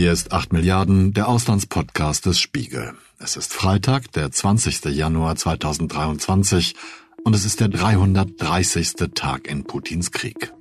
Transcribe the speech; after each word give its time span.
Hier 0.00 0.12
ist 0.12 0.32
8 0.32 0.54
Milliarden, 0.54 1.12
der 1.12 1.28
Auslandspodcast 1.28 2.24
des 2.24 2.40
Spiegel. 2.40 2.94
Es 3.18 3.36
ist 3.36 3.52
Freitag, 3.52 4.10
der 4.12 4.32
20. 4.32 4.86
Januar 4.86 5.36
2023 5.36 6.74
und 7.22 7.36
es 7.36 7.44
ist 7.44 7.60
der 7.60 7.68
330. 7.68 8.94
Tag 9.14 9.46
in 9.46 9.64
Putins 9.64 10.10
Krieg. 10.10 10.54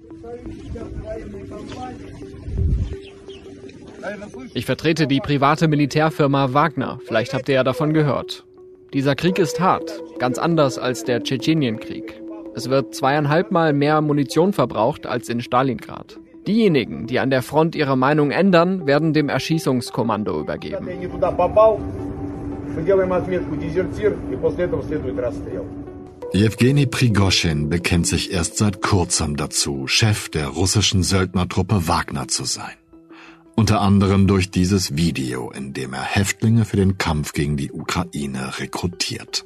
Ich 4.54 4.66
vertrete 4.66 5.08
die 5.08 5.22
private 5.22 5.70
Militärfirma 5.70 6.52
Wagner. 6.52 7.00
Vielleicht 7.08 7.34
habt 7.34 7.48
ihr 7.48 7.56
ja 7.56 7.64
davon 7.64 7.94
gehört. 7.94 8.44
Dieser 8.94 9.16
Krieg 9.16 9.40
ist 9.40 9.62
hart, 9.62 9.90
ganz 10.20 10.38
anders 10.38 10.78
als 10.78 11.06
der 11.06 11.24
Tschetschenienkrieg. 11.24 12.22
Es 12.56 12.70
wird 12.70 12.94
zweieinhalb 12.94 13.52
Mal 13.52 13.72
mehr 13.72 14.02
Munition 14.02 14.52
verbraucht 14.52 15.06
als 15.06 15.30
in 15.30 15.40
Stalingrad. 15.40 16.20
Diejenigen, 16.50 17.06
die 17.06 17.20
an 17.20 17.30
der 17.30 17.44
Front 17.44 17.76
ihre 17.76 17.96
Meinung 17.96 18.32
ändern, 18.32 18.88
werden 18.88 19.14
dem 19.14 19.30
Erschießungskommando 19.30 20.40
übergeben. 20.40 20.88
Jewgeni 26.34 26.86
Prigoschin 26.88 27.70
bekennt 27.70 28.08
sich 28.08 28.34
erst 28.34 28.58
seit 28.58 28.82
kurzem 28.82 29.36
dazu, 29.36 29.86
Chef 29.86 30.30
der 30.30 30.48
russischen 30.48 31.04
Söldnertruppe 31.04 31.88
Wagner 31.88 32.28
zu 32.28 32.46
sein. 32.46 32.78
Unter 33.56 33.82
anderem 33.82 34.26
durch 34.26 34.50
dieses 34.50 34.98
Video, 34.98 35.52
in 35.52 35.74
dem 35.74 35.94
er 35.94 36.02
Häftlinge 36.02 36.66
für 36.66 36.78
den 36.78 36.98
Kampf 36.98 37.34
gegen 37.34 37.58
die 37.58 37.72
Ukraine 37.72 38.58
rekrutiert. 38.58 39.44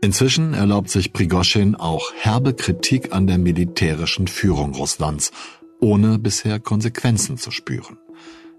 Inzwischen 0.00 0.54
erlaubt 0.54 0.90
sich 0.90 1.12
Prigoschin 1.12 1.74
auch 1.74 2.12
herbe 2.14 2.54
Kritik 2.54 3.12
an 3.12 3.26
der 3.26 3.38
militärischen 3.38 4.28
Führung 4.28 4.74
Russlands, 4.74 5.32
ohne 5.80 6.18
bisher 6.18 6.60
Konsequenzen 6.60 7.36
zu 7.36 7.50
spüren. 7.50 7.98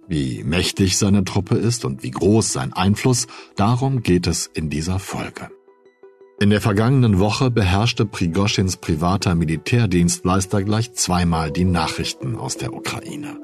Wie 0.07 0.43
mächtig 0.43 0.97
seine 0.97 1.23
Truppe 1.23 1.55
ist 1.55 1.85
und 1.85 2.03
wie 2.03 2.11
groß 2.11 2.51
sein 2.51 2.73
Einfluss, 2.73 3.27
darum 3.55 4.03
geht 4.03 4.27
es 4.27 4.47
in 4.47 4.69
dieser 4.69 4.99
Folge. 4.99 5.49
In 6.41 6.49
der 6.49 6.59
vergangenen 6.59 7.19
Woche 7.19 7.51
beherrschte 7.51 8.05
Prigoschins 8.05 8.75
privater 8.75 9.35
Militärdienstleister 9.35 10.63
gleich 10.63 10.91
zweimal 10.93 11.51
die 11.51 11.65
Nachrichten 11.65 12.35
aus 12.35 12.57
der 12.57 12.73
Ukraine. 12.73 13.39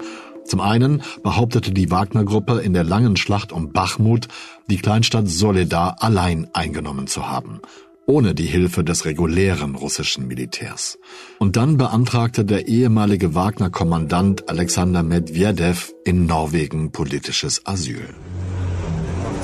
Zum 0.45 0.61
einen 0.61 1.03
behauptete 1.23 1.71
die 1.71 1.91
Wagner-Gruppe 1.91 2.61
in 2.61 2.73
der 2.73 2.83
langen 2.83 3.15
Schlacht 3.15 3.51
um 3.51 3.71
Bachmut, 3.71 4.27
die 4.69 4.77
Kleinstadt 4.77 5.27
Soledar 5.27 5.97
allein 5.99 6.47
eingenommen 6.53 7.05
zu 7.05 7.29
haben, 7.29 7.61
ohne 8.07 8.33
die 8.33 8.45
Hilfe 8.45 8.85
des 8.85 9.03
regulären 9.03 9.75
russischen 9.75 10.27
Militärs. 10.27 10.97
Und 11.39 11.57
dann 11.57 11.77
beantragte 11.77 12.45
der 12.45 12.69
ehemalige 12.69 13.35
Wagner-Kommandant 13.35 14.49
Alexander 14.49 15.03
Medvedev 15.03 15.93
in 16.05 16.25
Norwegen 16.25 16.91
politisches 16.91 17.65
Asyl. 17.65 18.07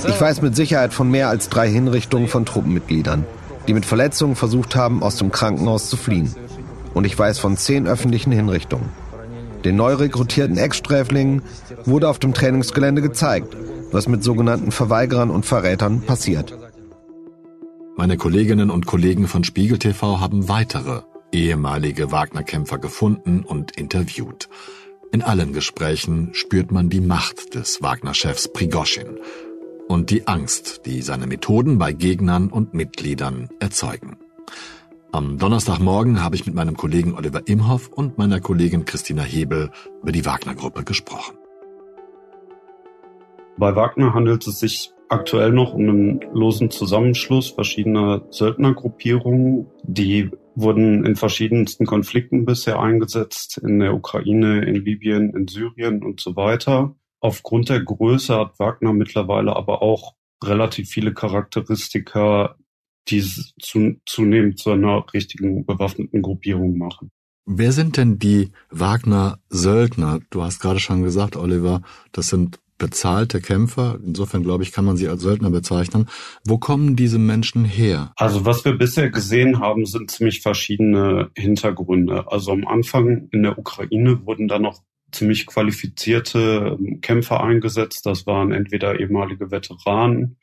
Ich 0.07 0.19
weiß 0.19 0.41
mit 0.41 0.55
Sicherheit 0.55 0.93
von 0.93 1.11
mehr 1.11 1.27
als 1.27 1.49
drei 1.49 1.69
Hinrichtungen 1.69 2.29
von 2.29 2.45
Truppenmitgliedern, 2.45 3.25
die 3.67 3.73
mit 3.73 3.85
Verletzungen 3.85 4.37
versucht 4.37 4.77
haben, 4.77 5.03
aus 5.03 5.17
dem 5.17 5.31
Krankenhaus 5.31 5.89
zu 5.89 5.97
fliehen. 5.97 6.33
Und 6.93 7.05
ich 7.05 7.19
weiß 7.19 7.39
von 7.39 7.57
zehn 7.57 7.85
öffentlichen 7.85 8.31
Hinrichtungen. 8.31 8.89
Den 9.65 9.75
neu 9.75 9.93
rekrutierten 9.95 10.57
Ex-Sträflingen 10.57 11.41
wurde 11.85 12.07
auf 12.07 12.19
dem 12.19 12.33
Trainingsgelände 12.33 13.01
gezeigt, 13.01 13.57
was 13.91 14.07
mit 14.07 14.23
sogenannten 14.23 14.71
Verweigerern 14.71 15.29
und 15.29 15.45
Verrätern 15.45 16.01
passiert. 16.01 16.62
Meine 17.95 18.17
Kolleginnen 18.17 18.71
und 18.71 18.87
Kollegen 18.87 19.27
von 19.27 19.43
Spiegel 19.43 19.77
TV 19.77 20.19
haben 20.19 20.49
weitere 20.49 21.01
ehemalige 21.31 22.11
Wagner-Kämpfer 22.11 22.79
gefunden 22.79 23.43
und 23.43 23.77
interviewt. 23.77 24.49
In 25.11 25.21
allen 25.21 25.53
Gesprächen 25.53 26.33
spürt 26.33 26.71
man 26.71 26.89
die 26.89 27.01
Macht 27.01 27.53
des 27.53 27.83
Wagner-Chefs 27.83 28.51
Prigoschin 28.51 29.19
und 29.87 30.09
die 30.09 30.27
Angst, 30.27 30.87
die 30.87 31.03
seine 31.03 31.27
Methoden 31.27 31.77
bei 31.77 31.93
Gegnern 31.93 32.49
und 32.49 32.73
Mitgliedern 32.73 33.49
erzeugen. 33.59 34.17
Am 35.11 35.37
Donnerstagmorgen 35.37 36.23
habe 36.23 36.35
ich 36.35 36.47
mit 36.47 36.55
meinem 36.55 36.75
Kollegen 36.75 37.13
Oliver 37.13 37.47
Imhoff 37.47 37.89
und 37.89 38.17
meiner 38.17 38.39
Kollegin 38.39 38.85
Christina 38.85 39.21
Hebel 39.21 39.69
über 40.01 40.11
die 40.11 40.25
Wagner-Gruppe 40.25 40.83
gesprochen. 40.83 41.37
Bei 43.55 43.75
Wagner 43.75 44.15
handelt 44.15 44.47
es 44.47 44.59
sich 44.59 44.91
aktuell 45.13 45.51
noch 45.51 45.73
um 45.73 45.87
einen 45.87 46.21
losen 46.33 46.69
Zusammenschluss 46.69 47.51
verschiedener 47.51 48.25
Söldnergruppierungen. 48.31 49.67
Die 49.83 50.31
wurden 50.55 51.05
in 51.05 51.15
verschiedensten 51.15 51.85
Konflikten 51.85 52.45
bisher 52.45 52.79
eingesetzt, 52.79 53.57
in 53.57 53.79
der 53.79 53.93
Ukraine, 53.93 54.65
in 54.65 54.75
Libyen, 54.75 55.29
in 55.35 55.47
Syrien 55.47 56.03
und 56.03 56.19
so 56.19 56.35
weiter. 56.35 56.95
Aufgrund 57.19 57.69
der 57.69 57.81
Größe 57.81 58.35
hat 58.35 58.59
Wagner 58.59 58.93
mittlerweile 58.93 59.55
aber 59.55 59.81
auch 59.81 60.15
relativ 60.43 60.89
viele 60.89 61.13
Charakteristika, 61.13 62.55
die 63.07 63.21
zu, 63.61 63.95
zunehmend 64.05 64.59
zu 64.59 64.71
einer 64.71 65.05
richtigen 65.13 65.65
bewaffneten 65.65 66.21
Gruppierung 66.21 66.77
machen. 66.77 67.11
Wer 67.45 67.73
sind 67.73 67.97
denn 67.97 68.19
die 68.19 68.51
Wagner-Söldner? 68.69 70.19
Du 70.29 70.43
hast 70.43 70.59
gerade 70.59 70.79
schon 70.79 71.03
gesagt, 71.03 71.35
Oliver, 71.35 71.81
das 72.13 72.27
sind 72.27 72.59
bezahlte 72.83 73.39
Kämpfer. 73.39 73.97
Insofern 74.05 74.43
glaube 74.43 74.63
ich, 74.63 74.73
kann 74.73 74.83
man 74.83 74.97
sie 74.97 75.07
als 75.07 75.21
Söldner 75.21 75.49
bezeichnen. 75.49 76.09
Wo 76.43 76.57
kommen 76.57 76.97
diese 76.97 77.17
Menschen 77.17 77.63
her? 77.63 78.11
Also 78.17 78.45
was 78.45 78.65
wir 78.65 78.73
bisher 78.73 79.09
gesehen 79.09 79.59
haben, 79.59 79.85
sind 79.85 80.11
ziemlich 80.11 80.41
verschiedene 80.41 81.31
Hintergründe. 81.37 82.29
Also 82.29 82.51
am 82.51 82.67
Anfang 82.67 83.29
in 83.31 83.43
der 83.43 83.57
Ukraine 83.57 84.25
wurden 84.25 84.49
da 84.49 84.59
noch 84.59 84.81
ziemlich 85.13 85.45
qualifizierte 85.45 86.77
Kämpfer 87.01 87.41
eingesetzt. 87.41 88.05
Das 88.05 88.27
waren 88.27 88.51
entweder 88.51 88.99
ehemalige 88.99 89.49
Veteranen, 89.49 90.37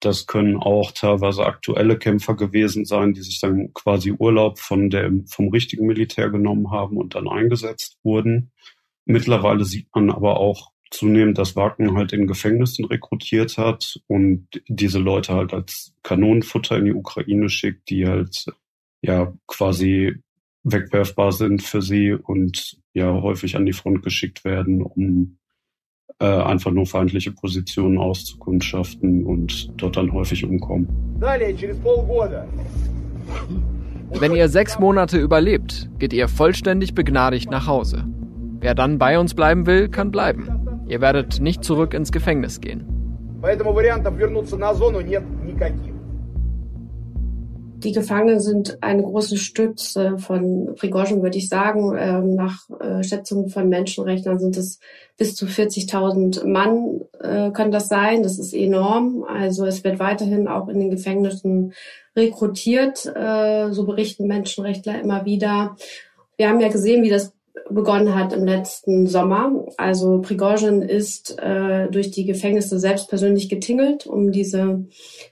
das 0.00 0.26
können 0.26 0.56
auch 0.56 0.92
teilweise 0.92 1.44
aktuelle 1.44 1.96
Kämpfer 1.96 2.34
gewesen 2.34 2.84
sein, 2.84 3.14
die 3.14 3.22
sich 3.22 3.40
dann 3.40 3.72
quasi 3.72 4.12
Urlaub 4.12 4.58
von 4.58 4.90
der, 4.90 5.10
vom 5.26 5.48
richtigen 5.48 5.86
Militär 5.86 6.30
genommen 6.30 6.70
haben 6.70 6.96
und 6.96 7.14
dann 7.14 7.28
eingesetzt 7.28 7.98
wurden. 8.02 8.52
Mittlerweile 9.06 9.64
sieht 9.64 9.88
man 9.94 10.10
aber 10.10 10.38
auch 10.38 10.70
zunehmend, 10.90 11.38
dass 11.38 11.56
Wagner 11.56 11.94
halt 11.94 12.12
in 12.12 12.26
Gefängnissen 12.26 12.84
rekrutiert 12.84 13.58
hat 13.58 14.00
und 14.06 14.46
diese 14.68 14.98
Leute 14.98 15.34
halt 15.34 15.52
als 15.52 15.92
Kanonenfutter 16.02 16.76
in 16.76 16.86
die 16.86 16.94
Ukraine 16.94 17.48
schickt, 17.48 17.90
die 17.90 18.06
halt 18.06 18.46
ja 19.02 19.32
quasi 19.46 20.16
wegwerfbar 20.64 21.32
sind 21.32 21.62
für 21.62 21.82
sie 21.82 22.12
und 22.12 22.78
ja 22.94 23.12
häufig 23.12 23.56
an 23.56 23.66
die 23.66 23.72
Front 23.72 24.02
geschickt 24.02 24.44
werden, 24.44 24.82
um 24.82 25.38
äh, 26.20 26.26
einfach 26.26 26.70
nur 26.70 26.86
feindliche 26.86 27.32
Positionen 27.32 27.98
auszukundschaften 27.98 29.24
und 29.24 29.72
dort 29.76 29.96
dann 29.96 30.12
häufig 30.12 30.44
umkommen. 30.44 30.88
Wenn 34.10 34.34
ihr 34.34 34.48
sechs 34.48 34.78
Monate 34.78 35.18
überlebt, 35.18 35.90
geht 35.98 36.12
ihr 36.12 36.28
vollständig 36.28 36.94
begnadigt 36.94 37.50
nach 37.50 37.66
Hause. 37.66 38.04
Wer 38.60 38.74
dann 38.74 38.98
bei 38.98 39.18
uns 39.18 39.34
bleiben 39.34 39.66
will, 39.66 39.88
kann 39.88 40.10
bleiben. 40.10 40.67
Ihr 40.88 41.02
werdet 41.02 41.40
nicht 41.40 41.64
zurück 41.64 41.92
ins 41.92 42.12
Gefängnis 42.12 42.60
gehen. 42.60 42.86
Die 47.80 47.92
Gefangenen 47.92 48.40
sind 48.40 48.78
eine 48.82 49.02
große 49.02 49.36
Stütze 49.36 50.18
von 50.18 50.74
Prigozhin, 50.76 51.22
würde 51.22 51.38
ich 51.38 51.48
sagen. 51.48 51.94
Ähm, 51.96 52.34
nach 52.34 52.68
äh, 52.80 53.04
Schätzungen 53.04 53.50
von 53.50 53.68
Menschenrechnern 53.68 54.40
sind 54.40 54.56
es 54.56 54.80
bis 55.16 55.36
zu 55.36 55.46
40.000 55.46 56.44
Mann, 56.44 57.02
äh, 57.20 57.52
können 57.52 57.70
das 57.70 57.86
sein. 57.86 58.24
Das 58.24 58.38
ist 58.38 58.52
enorm. 58.52 59.24
Also 59.28 59.64
es 59.64 59.84
wird 59.84 60.00
weiterhin 60.00 60.48
auch 60.48 60.68
in 60.68 60.80
den 60.80 60.90
Gefängnissen 60.90 61.72
rekrutiert. 62.16 63.06
Äh, 63.06 63.70
so 63.70 63.84
berichten 63.84 64.26
Menschenrechtler 64.26 65.00
immer 65.00 65.24
wieder. 65.24 65.76
Wir 66.36 66.48
haben 66.48 66.60
ja 66.60 66.68
gesehen, 66.68 67.04
wie 67.04 67.10
das 67.10 67.32
begonnen 67.70 68.14
hat 68.14 68.32
im 68.32 68.44
letzten 68.44 69.06
Sommer. 69.06 69.66
Also 69.76 70.20
Prigozhin 70.20 70.82
ist 70.82 71.38
äh, 71.38 71.88
durch 71.90 72.10
die 72.10 72.24
Gefängnisse 72.24 72.78
selbst 72.78 73.08
persönlich 73.08 73.48
getingelt, 73.48 74.06
um 74.06 74.32
diese 74.32 74.84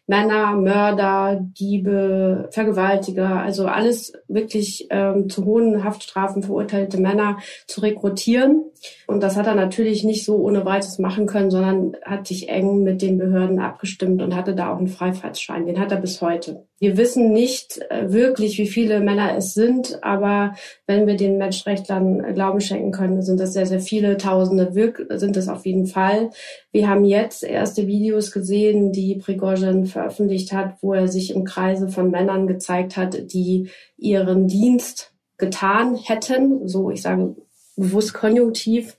Männer, 0.06 0.54
Mörder, 0.56 1.38
Diebe, 1.40 2.48
Vergewaltiger, 2.50 3.40
also 3.40 3.66
alles 3.66 4.12
wirklich 4.28 4.86
ähm, 4.90 5.28
zu 5.28 5.44
hohen 5.44 5.84
Haftstrafen 5.84 6.42
verurteilte 6.42 7.00
Männer 7.00 7.38
zu 7.66 7.80
rekrutieren. 7.80 8.64
Und 9.06 9.22
das 9.22 9.36
hat 9.36 9.46
er 9.46 9.54
natürlich 9.54 10.04
nicht 10.04 10.24
so 10.24 10.36
ohne 10.36 10.64
weiteres 10.64 10.98
machen 10.98 11.26
können, 11.26 11.50
sondern 11.50 11.96
hat 12.04 12.26
sich 12.26 12.48
eng 12.48 12.82
mit 12.82 13.02
den 13.02 13.18
Behörden 13.18 13.58
abgestimmt 13.58 14.22
und 14.22 14.34
hatte 14.34 14.54
da 14.54 14.72
auch 14.72 14.78
einen 14.78 14.88
Freifahrtsschein. 14.88 15.66
Den 15.66 15.80
hat 15.80 15.92
er 15.92 16.00
bis 16.00 16.20
heute. 16.20 16.64
Wir 16.78 16.98
wissen 16.98 17.32
nicht 17.32 17.80
äh, 17.90 18.12
wirklich, 18.12 18.58
wie 18.58 18.66
viele 18.66 19.00
Männer 19.00 19.34
es 19.36 19.54
sind, 19.54 20.02
aber 20.02 20.54
wenn 20.86 21.06
wir 21.06 21.16
den 21.16 21.38
Menschenrechtlern 21.38 22.34
Glauben 22.34 22.60
schenken 22.60 22.92
können, 22.92 23.22
sind 23.22 23.40
das 23.40 23.54
sehr, 23.54 23.66
sehr 23.66 23.80
viele 23.80 24.18
Tausende, 24.18 24.70
sind 25.18 25.36
es 25.36 25.48
auf 25.48 25.64
jeden 25.64 25.86
Fall. 25.86 26.30
Wir 26.72 26.88
haben 26.88 27.04
jetzt 27.04 27.42
erste 27.42 27.86
Videos 27.86 28.30
gesehen, 28.30 28.92
die 28.92 29.16
Prigozhin 29.16 29.86
veröffentlicht 29.86 30.52
hat, 30.52 30.76
wo 30.82 30.92
er 30.92 31.08
sich 31.08 31.34
im 31.34 31.44
Kreise 31.44 31.88
von 31.88 32.10
Männern 32.10 32.46
gezeigt 32.46 32.98
hat, 32.98 33.32
die 33.32 33.70
ihren 33.96 34.46
Dienst 34.46 35.12
getan 35.38 35.96
hätten. 35.96 36.68
So, 36.68 36.90
ich 36.90 37.02
sage 37.02 37.36
bewusst 37.76 38.14
konjunktiv, 38.14 38.96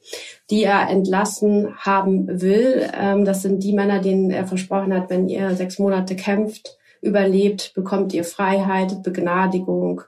die 0.50 0.64
er 0.64 0.90
entlassen 0.90 1.76
haben 1.78 2.42
will. 2.42 2.88
Ähm, 3.00 3.26
das 3.26 3.42
sind 3.42 3.64
die 3.64 3.74
Männer, 3.74 4.00
denen 4.00 4.32
er 4.32 4.46
versprochen 4.46 4.94
hat, 4.94 5.10
wenn 5.10 5.28
ihr 5.30 5.56
sechs 5.56 5.80
Monate 5.80 6.16
kämpft, 6.16 6.78
überlebt, 7.08 7.74
bekommt 7.74 8.14
ihr 8.14 8.24
Freiheit, 8.24 9.02
Begnadigung, 9.02 10.02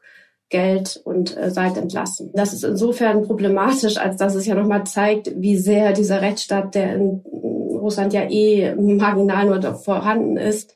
Geld 0.49 0.99
und 1.03 1.37
äh, 1.37 1.51
seid 1.51 1.77
entlassen. 1.77 2.31
Das 2.33 2.53
ist 2.53 2.63
insofern 2.63 3.23
problematisch, 3.23 3.97
als 3.97 4.17
dass 4.17 4.35
es 4.35 4.45
ja 4.45 4.55
nochmal 4.55 4.83
zeigt, 4.85 5.31
wie 5.35 5.57
sehr 5.57 5.93
dieser 5.93 6.21
Rechtsstaat, 6.21 6.75
der 6.75 6.95
in 6.95 7.21
Russland 7.25 8.13
ja 8.13 8.29
eh 8.29 8.73
marginal 8.75 9.45
nur 9.45 9.75
vorhanden 9.75 10.37
ist, 10.37 10.75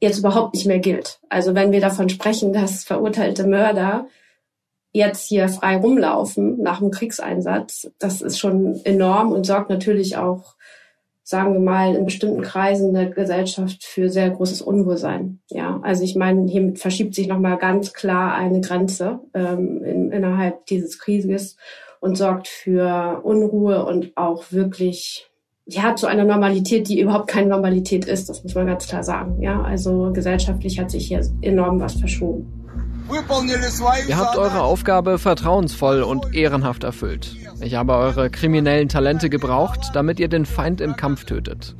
jetzt 0.00 0.18
überhaupt 0.18 0.54
nicht 0.54 0.66
mehr 0.66 0.78
gilt. 0.78 1.20
Also 1.28 1.54
wenn 1.54 1.72
wir 1.72 1.80
davon 1.80 2.08
sprechen, 2.08 2.52
dass 2.52 2.84
verurteilte 2.84 3.46
Mörder 3.46 4.06
jetzt 4.92 5.28
hier 5.28 5.48
frei 5.48 5.76
rumlaufen 5.76 6.62
nach 6.62 6.78
dem 6.78 6.90
Kriegseinsatz, 6.90 7.90
das 7.98 8.22
ist 8.22 8.38
schon 8.38 8.80
enorm 8.84 9.32
und 9.32 9.44
sorgt 9.44 9.68
natürlich 9.68 10.16
auch, 10.16 10.55
sagen 11.28 11.54
wir 11.54 11.60
mal, 11.60 11.96
in 11.96 12.04
bestimmten 12.04 12.40
Kreisen 12.40 12.94
der 12.94 13.10
Gesellschaft 13.10 13.82
für 13.82 14.08
sehr 14.08 14.30
großes 14.30 14.62
Unwohlsein. 14.62 15.40
Ja, 15.50 15.80
also 15.82 16.04
ich 16.04 16.14
meine, 16.14 16.48
hiermit 16.48 16.78
verschiebt 16.78 17.16
sich 17.16 17.26
nochmal 17.26 17.58
ganz 17.58 17.92
klar 17.92 18.34
eine 18.34 18.60
Grenze 18.60 19.18
ähm, 19.34 19.82
in, 19.82 20.12
innerhalb 20.12 20.66
dieses 20.66 21.00
Krieges 21.00 21.56
und 21.98 22.16
sorgt 22.16 22.46
für 22.46 23.22
Unruhe 23.24 23.84
und 23.84 24.16
auch 24.16 24.52
wirklich 24.52 25.28
ja, 25.66 25.96
zu 25.96 26.06
einer 26.06 26.24
Normalität, 26.24 26.88
die 26.88 27.00
überhaupt 27.00 27.26
keine 27.26 27.48
Normalität 27.48 28.04
ist. 28.04 28.28
Das 28.28 28.44
muss 28.44 28.54
man 28.54 28.68
ganz 28.68 28.86
klar 28.86 29.02
sagen. 29.02 29.42
Ja, 29.42 29.62
also 29.62 30.12
gesellschaftlich 30.12 30.78
hat 30.78 30.92
sich 30.92 31.08
hier 31.08 31.22
enorm 31.42 31.80
was 31.80 31.94
verschoben. 31.94 32.55
Ihr 34.08 34.16
habt 34.16 34.36
eure 34.36 34.62
Aufgabe 34.62 35.18
vertrauensvoll 35.18 36.02
und 36.02 36.34
ehrenhaft 36.34 36.84
erfüllt. 36.84 37.36
Ich 37.60 37.74
habe 37.74 37.94
eure 37.94 38.30
kriminellen 38.30 38.88
Talente 38.88 39.30
gebraucht, 39.30 39.90
damit 39.94 40.18
ihr 40.20 40.28
den 40.28 40.44
Feind 40.44 40.80
im 40.80 40.96
Kampf 40.96 41.24
tötet. 41.24 41.76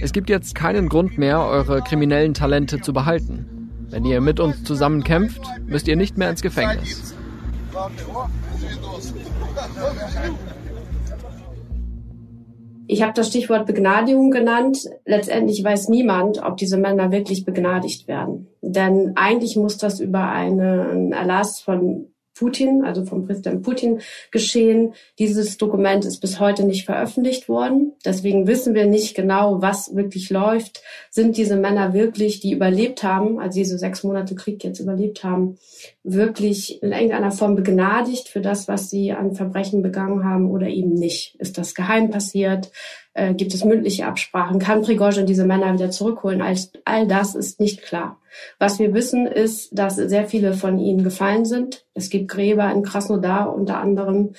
Es 0.00 0.12
gibt 0.12 0.28
jetzt 0.30 0.54
keinen 0.54 0.88
Grund 0.88 1.18
mehr, 1.18 1.40
eure 1.40 1.82
kriminellen 1.82 2.34
Talente 2.34 2.80
zu 2.80 2.92
behalten. 2.92 3.70
Wenn 3.90 4.04
ihr 4.04 4.20
mit 4.20 4.38
uns 4.40 4.64
zusammen 4.64 5.02
kämpft, 5.02 5.40
müsst 5.66 5.88
ihr 5.88 5.96
nicht 5.96 6.18
mehr 6.18 6.30
ins 6.30 6.42
Gefängnis. 6.42 7.14
Ich 12.90 13.02
habe 13.02 13.12
das 13.12 13.28
Stichwort 13.28 13.66
Begnadigung 13.66 14.30
genannt. 14.30 14.88
Letztendlich 15.04 15.62
weiß 15.62 15.90
niemand, 15.90 16.42
ob 16.42 16.56
diese 16.56 16.78
Männer 16.78 17.12
wirklich 17.12 17.44
begnadigt 17.44 18.08
werden. 18.08 18.48
Denn 18.62 19.12
eigentlich 19.14 19.56
muss 19.56 19.76
das 19.76 20.00
über 20.00 20.30
einen 20.30 21.12
Erlass 21.12 21.60
von 21.60 22.06
Putin, 22.38 22.84
also 22.84 23.04
vom 23.04 23.26
Präsident 23.26 23.62
Putin 23.62 24.00
geschehen. 24.30 24.94
Dieses 25.18 25.56
Dokument 25.58 26.04
ist 26.04 26.20
bis 26.20 26.38
heute 26.38 26.64
nicht 26.64 26.84
veröffentlicht 26.84 27.48
worden. 27.48 27.92
Deswegen 28.04 28.46
wissen 28.46 28.74
wir 28.74 28.86
nicht 28.86 29.14
genau, 29.14 29.60
was 29.60 29.94
wirklich 29.96 30.30
läuft. 30.30 30.82
Sind 31.10 31.36
diese 31.36 31.56
Männer 31.56 31.94
wirklich, 31.94 32.40
die 32.40 32.52
überlebt 32.52 33.02
haben, 33.02 33.40
also 33.40 33.58
diese 33.58 33.78
sechs 33.78 34.04
Monate 34.04 34.34
Krieg 34.34 34.62
jetzt 34.62 34.80
überlebt 34.80 35.24
haben, 35.24 35.58
wirklich 36.04 36.82
in 36.82 36.92
irgendeiner 36.92 37.32
Form 37.32 37.56
begnadigt 37.56 38.28
für 38.28 38.40
das, 38.40 38.68
was 38.68 38.88
sie 38.88 39.12
an 39.12 39.34
Verbrechen 39.34 39.82
begangen 39.82 40.24
haben 40.24 40.50
oder 40.50 40.68
eben 40.68 40.94
nicht? 40.94 41.34
Ist 41.36 41.58
das 41.58 41.74
geheim 41.74 42.10
passiert? 42.10 42.70
Äh, 43.14 43.34
gibt 43.34 43.52
es 43.52 43.64
mündliche 43.64 44.06
Absprachen? 44.06 44.60
Kann 44.60 44.82
Prigozhin 44.82 45.26
diese 45.26 45.44
Männer 45.44 45.72
wieder 45.72 45.90
zurückholen? 45.90 46.40
All, 46.40 46.56
all 46.84 47.06
das 47.08 47.34
ist 47.34 47.58
nicht 47.58 47.82
klar. 47.82 48.20
Was 48.58 48.78
wir 48.78 48.94
wissen, 48.94 49.26
ist, 49.26 49.78
dass 49.78 49.96
sehr 49.96 50.26
viele 50.26 50.52
von 50.52 50.78
ihnen 50.78 51.04
gefallen 51.04 51.44
sind. 51.44 51.84
Es 51.94 52.10
gibt 52.10 52.28
Gräber 52.28 52.70
in 52.72 52.82
Krasnodar 52.82 53.54
unter 53.54 53.78
anderem, 53.78 54.32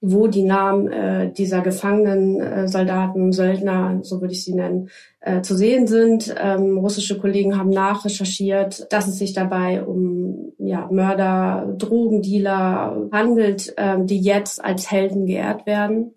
wo 0.00 0.26
die 0.26 0.44
Namen 0.44 0.88
äh, 0.92 1.32
dieser 1.32 1.62
gefangenen 1.62 2.40
äh, 2.40 2.68
Soldaten, 2.68 3.32
Söldner, 3.32 3.98
so 4.02 4.20
würde 4.20 4.34
ich 4.34 4.44
sie 4.44 4.54
nennen, 4.54 4.90
äh, 5.20 5.40
zu 5.40 5.56
sehen 5.56 5.86
sind. 5.86 6.34
Ähm, 6.38 6.78
russische 6.78 7.18
Kollegen 7.18 7.58
haben 7.58 7.70
nachrecherchiert, 7.70 8.92
dass 8.92 9.08
es 9.08 9.18
sich 9.18 9.32
dabei 9.32 9.82
um 9.82 10.52
ja, 10.58 10.88
Mörder, 10.90 11.74
Drogendealer 11.78 13.08
handelt, 13.10 13.72
äh, 13.78 13.96
die 14.04 14.20
jetzt 14.20 14.62
als 14.64 14.90
Helden 14.90 15.26
geehrt 15.26 15.66
werden. 15.66 16.14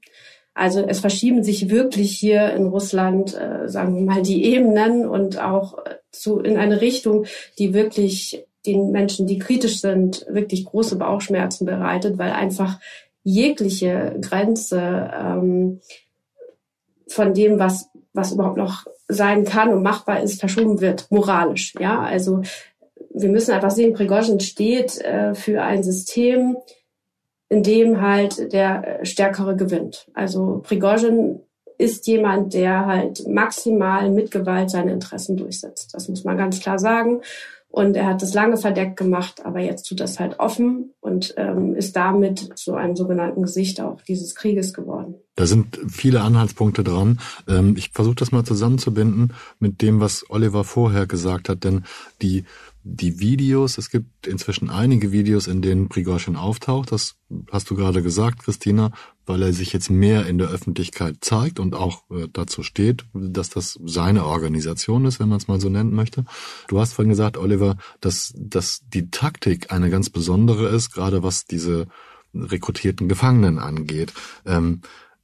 Also 0.53 0.85
es 0.85 0.99
verschieben 0.99 1.41
sich 1.41 1.69
wirklich 1.69 2.11
hier 2.11 2.51
in 2.53 2.67
Russland, 2.67 3.33
äh, 3.33 3.69
sagen 3.69 3.95
wir 3.95 4.03
mal, 4.03 4.21
die 4.21 4.43
Ebenen 4.43 5.07
und 5.07 5.41
auch 5.41 5.77
äh, 5.85 5.95
zu, 6.11 6.39
in 6.39 6.57
eine 6.57 6.81
Richtung, 6.81 7.25
die 7.57 7.73
wirklich 7.73 8.45
den 8.65 8.91
Menschen, 8.91 9.27
die 9.27 9.39
kritisch 9.39 9.79
sind, 9.79 10.25
wirklich 10.29 10.65
große 10.65 10.97
Bauchschmerzen 10.97 11.65
bereitet, 11.65 12.17
weil 12.17 12.31
einfach 12.31 12.79
jegliche 13.23 14.17
Grenze 14.21 15.11
ähm, 15.13 15.81
von 17.07 17.33
dem, 17.33 17.59
was, 17.59 17.89
was 18.13 18.31
überhaupt 18.31 18.57
noch 18.57 18.85
sein 19.07 19.43
kann 19.43 19.73
und 19.73 19.81
machbar 19.81 20.21
ist, 20.21 20.39
verschoben 20.39 20.81
wird, 20.81 21.07
moralisch. 21.09 21.73
Ja, 21.79 22.01
also 22.01 22.41
wir 23.11 23.29
müssen 23.29 23.51
einfach 23.51 23.71
sehen, 23.71 23.93
Prigozhin 23.93 24.39
steht 24.39 24.99
äh, 25.01 25.33
für 25.33 25.61
ein 25.63 25.83
System, 25.83 26.57
in 27.49 27.63
dem 27.63 28.01
halt 28.01 28.53
der 28.53 28.99
Stärkere 29.03 29.55
gewinnt. 29.55 30.07
Also 30.13 30.61
Prigozhin 30.63 31.41
ist 31.79 32.05
jemand, 32.07 32.53
der 32.53 32.85
halt 32.85 33.27
maximal 33.27 34.11
mit 34.11 34.29
Gewalt 34.29 34.69
seine 34.69 34.91
Interessen 34.91 35.37
durchsetzt. 35.37 35.93
Das 35.93 36.09
muss 36.09 36.25
man 36.25 36.37
ganz 36.37 36.59
klar 36.59 36.77
sagen. 36.77 37.21
Und 37.71 37.95
er 37.95 38.07
hat 38.07 38.21
das 38.23 38.33
lange 38.33 38.57
verdeckt 38.57 38.97
gemacht, 38.97 39.45
aber 39.45 39.59
jetzt 39.59 39.83
tut 39.83 39.99
das 39.99 40.19
halt 40.19 40.39
offen 40.39 40.95
und 41.01 41.35
ähm, 41.37 41.75
ist 41.75 41.95
damit 41.95 42.57
zu 42.57 42.73
einem 42.73 42.95
sogenannten 42.95 43.43
Gesicht 43.43 43.79
auch 43.79 44.01
dieses 44.01 44.33
Krieges 44.33 44.73
geworden. 44.73 45.15
Da 45.35 45.45
sind 45.45 45.79
viele 45.87 46.21
Anhaltspunkte 46.21 46.83
dran. 46.83 47.19
Ähm, 47.47 47.75
ich 47.77 47.91
versuche 47.91 48.15
das 48.15 48.31
mal 48.31 48.43
zusammenzubinden 48.43 49.33
mit 49.59 49.83
dem, 49.83 49.99
was 49.99 50.25
Oliver 50.29 50.63
vorher 50.63 51.05
gesagt 51.05 51.47
hat, 51.47 51.63
denn 51.63 51.83
die 52.23 52.43
die 52.83 53.19
Videos, 53.19 53.77
es 53.77 53.89
gibt 53.89 54.25
inzwischen 54.25 54.69
einige 54.69 55.11
Videos, 55.11 55.47
in 55.47 55.61
denen 55.61 55.89
Prigozhin 55.89 56.35
auftaucht. 56.35 56.91
Das 56.91 57.15
hast 57.51 57.69
du 57.69 57.75
gerade 57.75 58.01
gesagt, 58.01 58.43
Christina, 58.43 58.91
weil 59.25 59.41
er 59.41 59.53
sich 59.53 59.73
jetzt 59.73 59.89
mehr 59.89 60.25
in 60.27 60.37
der 60.37 60.49
Öffentlichkeit 60.49 61.17
zeigt 61.21 61.59
und 61.59 61.75
auch 61.75 62.09
äh, 62.09 62.27
dazu 62.31 62.63
steht, 62.63 63.05
dass 63.13 63.49
das 63.49 63.77
seine 63.83 64.25
Organisation 64.25 65.05
ist, 65.05 65.19
wenn 65.19 65.29
man 65.29 65.37
es 65.37 65.47
mal 65.47 65.59
so 65.59 65.69
nennen 65.69 65.93
möchte. 65.93 66.25
Du 66.67 66.79
hast 66.79 66.93
vorhin 66.93 67.09
gesagt, 67.09 67.37
Oliver, 67.37 67.77
dass, 67.99 68.33
dass 68.37 68.81
die 68.87 69.11
Taktik 69.11 69.71
eine 69.71 69.89
ganz 69.89 70.09
besondere 70.09 70.69
ist, 70.69 70.91
gerade 70.91 71.21
was 71.21 71.45
diese 71.45 71.87
rekrutierten 72.33 73.09
Gefangenen 73.09 73.59
angeht. 73.59 74.13
Ähm, 74.45 74.81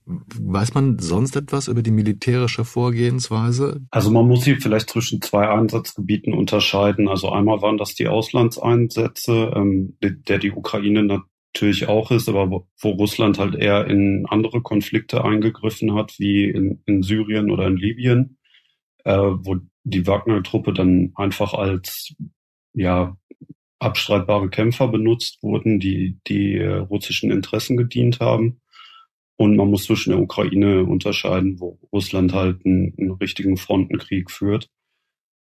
Weiß 0.07 0.75
man 0.75 0.99
sonst 0.99 1.35
etwas 1.35 1.67
über 1.67 1.81
die 1.81 1.91
militärische 1.91 2.63
Vorgehensweise? 2.63 3.81
Also 3.89 4.11
man 4.11 4.27
muss 4.27 4.43
hier 4.43 4.61
vielleicht 4.61 4.89
zwischen 4.89 5.19
zwei 5.21 5.49
Einsatzgebieten 5.49 6.33
unterscheiden. 6.33 7.07
Also 7.07 7.31
einmal 7.31 7.63
waren 7.63 7.77
das 7.77 7.95
die 7.95 8.07
Auslandseinsätze, 8.07 9.51
ähm, 9.55 9.97
der 10.01 10.37
die 10.37 10.51
Ukraine 10.51 11.23
natürlich 11.55 11.87
auch 11.87 12.11
ist, 12.11 12.29
aber 12.29 12.51
wo, 12.51 12.67
wo, 12.79 12.89
Russland 12.91 13.39
halt 13.39 13.55
eher 13.55 13.87
in 13.87 14.27
andere 14.29 14.61
Konflikte 14.61 15.23
eingegriffen 15.23 15.95
hat, 15.95 16.19
wie 16.19 16.45
in, 16.49 16.83
in 16.85 17.01
Syrien 17.01 17.49
oder 17.49 17.65
in 17.65 17.77
Libyen, 17.77 18.37
äh, 19.05 19.17
wo 19.17 19.57
die 19.83 20.05
Wagner-Truppe 20.05 20.73
dann 20.73 21.13
einfach 21.15 21.53
als 21.53 22.13
ja 22.73 23.17
abstreitbare 23.79 24.49
Kämpfer 24.49 24.87
benutzt 24.87 25.41
wurden, 25.41 25.79
die 25.79 26.19
die 26.27 26.57
äh, 26.57 26.75
russischen 26.75 27.31
Interessen 27.31 27.77
gedient 27.77 28.19
haben. 28.19 28.61
Und 29.37 29.55
man 29.55 29.69
muss 29.69 29.83
zwischen 29.83 30.11
der 30.11 30.21
Ukraine 30.21 30.83
unterscheiden, 30.83 31.59
wo 31.59 31.77
Russland 31.91 32.33
halt 32.33 32.65
einen, 32.65 32.93
einen 32.97 33.11
richtigen 33.11 33.57
Frontenkrieg 33.57 34.31
führt. 34.31 34.69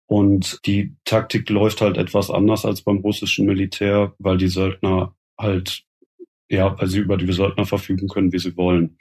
Und 0.07 0.61
die 0.67 0.97
Taktik 1.05 1.49
läuft 1.51 1.81
halt 1.81 1.97
etwas 1.97 2.31
anders 2.31 2.65
als 2.65 2.83
beim 2.83 2.99
russischen 2.99 3.47
Militär, 3.47 4.15
weil 4.19 4.39
die 4.39 4.49
Söldner 4.49 5.15
halt, 5.39 5.85
ja, 6.49 6.79
weil 6.79 6.89
sie 6.89 6.99
über 6.99 7.17
die 7.17 7.33
Söldner 7.33 7.65
verfügen 7.65 8.09
können, 8.09 8.33
wie 8.33 8.39
sie 8.39 8.57
wollen. 8.57 8.97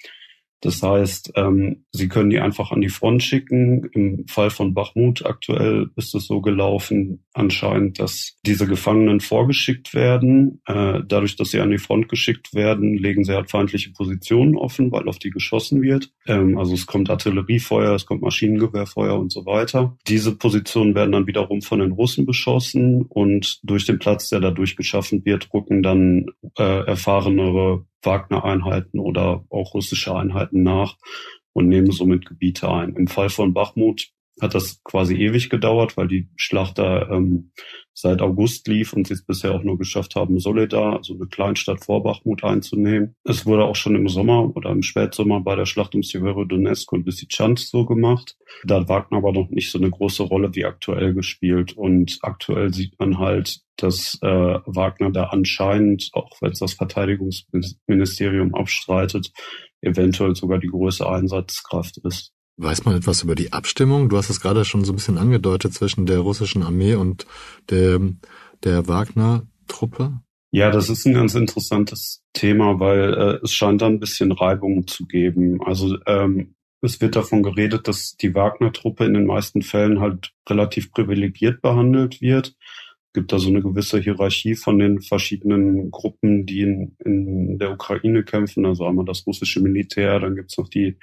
Das 0.61 0.83
heißt, 0.83 1.33
ähm, 1.35 1.85
sie 1.91 2.09
können 2.09 2.29
die 2.29 2.39
einfach 2.39 2.71
an 2.71 2.81
die 2.81 2.89
Front 2.89 3.23
schicken. 3.23 3.85
Im 3.93 4.27
Fall 4.27 4.49
von 4.49 4.73
Bachmut 4.73 5.25
aktuell 5.25 5.89
ist 5.95 6.13
es 6.13 6.27
so 6.27 6.41
gelaufen, 6.41 7.23
anscheinend, 7.39 7.99
dass 7.99 8.37
diese 8.45 8.67
Gefangenen 8.67 9.19
vorgeschickt 9.19 9.93
werden. 9.93 10.61
Äh, 10.65 11.01
dadurch, 11.07 11.35
dass 11.35 11.51
sie 11.51 11.59
an 11.59 11.71
die 11.71 11.77
Front 11.77 12.09
geschickt 12.09 12.53
werden, 12.53 12.97
legen 12.97 13.23
sie 13.23 13.33
halt 13.33 13.49
feindliche 13.49 13.91
Positionen 13.91 14.55
offen, 14.55 14.91
weil 14.91 15.07
auf 15.07 15.19
die 15.19 15.29
geschossen 15.29 15.81
wird. 15.81 16.11
Ähm, 16.27 16.57
also 16.57 16.73
es 16.73 16.85
kommt 16.85 17.09
Artilleriefeuer, 17.09 17.95
es 17.95 18.05
kommt 18.05 18.21
Maschinengewehrfeuer 18.21 19.17
und 19.17 19.31
so 19.31 19.45
weiter. 19.45 19.97
Diese 20.07 20.35
Positionen 20.35 20.95
werden 20.95 21.11
dann 21.11 21.27
wiederum 21.27 21.61
von 21.61 21.79
den 21.79 21.91
Russen 21.91 22.25
beschossen 22.25 23.03
und 23.03 23.59
durch 23.63 23.85
den 23.85 23.99
Platz, 23.99 24.29
der 24.29 24.39
dadurch 24.39 24.75
geschaffen 24.75 25.25
wird, 25.25 25.53
rücken 25.53 25.81
dann 25.81 26.27
äh, 26.57 26.85
erfahrenere 26.85 27.85
Wagner-Einheiten 28.03 28.99
oder 28.99 29.45
auch 29.49 29.73
russische 29.73 30.15
Einheiten 30.15 30.63
nach 30.63 30.97
und 31.53 31.67
nehmen 31.67 31.91
somit 31.91 32.25
Gebiete 32.25 32.69
ein. 32.69 32.95
Im 32.95 33.07
Fall 33.07 33.29
von 33.29 33.53
Bachmut 33.53 34.11
hat 34.41 34.55
das 34.55 34.81
quasi 34.83 35.15
ewig 35.15 35.49
gedauert, 35.49 35.97
weil 35.97 36.07
die 36.07 36.29
Schlacht 36.35 36.77
da 36.77 37.09
ähm, 37.09 37.51
seit 37.93 38.21
August 38.21 38.67
lief 38.67 38.93
und 38.93 39.07
sie 39.07 39.13
es 39.13 39.25
bisher 39.25 39.53
auch 39.53 39.63
nur 39.63 39.77
geschafft 39.77 40.15
haben, 40.15 40.39
Soledar, 40.39 40.97
also 40.97 41.13
eine 41.13 41.27
Kleinstadt 41.27 41.83
vor 41.83 42.01
Bachmut 42.03 42.43
einzunehmen. 42.43 43.15
Es 43.25 43.45
wurde 43.45 43.65
auch 43.65 43.75
schon 43.75 43.95
im 43.95 44.07
Sommer 44.07 44.55
oder 44.55 44.69
im 44.69 44.83
Spätsommer 44.83 45.41
bei 45.41 45.55
der 45.55 45.65
Schlacht 45.65 45.95
um 45.95 46.03
Severodonetsk 46.03 46.91
und 46.93 47.05
Lysychansk 47.05 47.67
so 47.69 47.85
gemacht. 47.85 48.37
Da 48.63 48.79
hat 48.79 48.89
Wagner 48.89 49.17
aber 49.17 49.33
noch 49.33 49.49
nicht 49.49 49.71
so 49.71 49.77
eine 49.77 49.89
große 49.89 50.23
Rolle 50.23 50.55
wie 50.55 50.65
aktuell 50.65 51.13
gespielt 51.13 51.73
und 51.73 52.19
aktuell 52.21 52.73
sieht 52.73 52.97
man 52.99 53.19
halt, 53.19 53.59
dass 53.75 54.17
äh, 54.21 54.27
Wagner 54.65 55.11
da 55.11 55.25
anscheinend, 55.25 56.09
auch 56.13 56.37
wenn 56.41 56.51
es 56.51 56.59
das 56.59 56.73
Verteidigungsministerium 56.73 58.55
abstreitet, 58.55 59.31
eventuell 59.81 60.35
sogar 60.35 60.59
die 60.59 60.67
größte 60.67 61.07
Einsatzkraft 61.07 61.97
ist. 62.03 62.33
Weiß 62.61 62.83
man 62.83 62.97
etwas 62.97 63.23
über 63.23 63.35
die 63.35 63.53
Abstimmung? 63.53 64.09
Du 64.09 64.17
hast 64.17 64.29
es 64.29 64.41
gerade 64.41 64.65
schon 64.65 64.83
so 64.83 64.91
ein 64.91 64.97
bisschen 64.97 65.17
angedeutet 65.17 65.73
zwischen 65.73 66.05
der 66.05 66.19
russischen 66.19 66.61
Armee 66.61 66.95
und 66.95 67.25
der, 67.69 68.01
der 68.65 68.85
Wagner-Truppe. 68.85 70.19
Ja, 70.51 70.69
das 70.69 70.89
ist 70.89 71.05
ein 71.05 71.13
ganz 71.13 71.35
interessantes 71.35 72.21
Thema, 72.33 72.81
weil 72.81 73.13
äh, 73.13 73.39
es 73.45 73.53
scheint 73.53 73.81
da 73.81 73.87
ein 73.87 74.01
bisschen 74.01 74.33
Reibung 74.33 74.87
zu 74.87 75.05
geben. 75.05 75.61
Also 75.63 75.95
ähm, 76.05 76.55
es 76.81 76.99
wird 76.99 77.15
davon 77.15 77.43
geredet, 77.43 77.87
dass 77.87 78.17
die 78.17 78.35
Wagner-Truppe 78.35 79.05
in 79.05 79.13
den 79.13 79.25
meisten 79.25 79.61
Fällen 79.61 80.01
halt 80.01 80.33
relativ 80.49 80.91
privilegiert 80.91 81.61
behandelt 81.61 82.19
wird 82.19 82.57
gibt 83.13 83.31
da 83.31 83.39
so 83.39 83.49
eine 83.49 83.61
gewisse 83.61 83.99
Hierarchie 83.99 84.55
von 84.55 84.77
den 84.77 85.01
verschiedenen 85.01 85.89
Gruppen, 85.89 86.45
die 86.45 86.61
in, 86.61 86.95
in 87.03 87.57
der 87.57 87.71
Ukraine 87.71 88.23
kämpfen. 88.23 88.65
Also 88.65 88.85
einmal 88.85 89.05
das 89.05 89.25
russische 89.25 89.61
Militär, 89.61 90.19
dann 90.19 90.35
gibt's 90.35 90.57
noch 90.57 90.69
die 90.69 90.97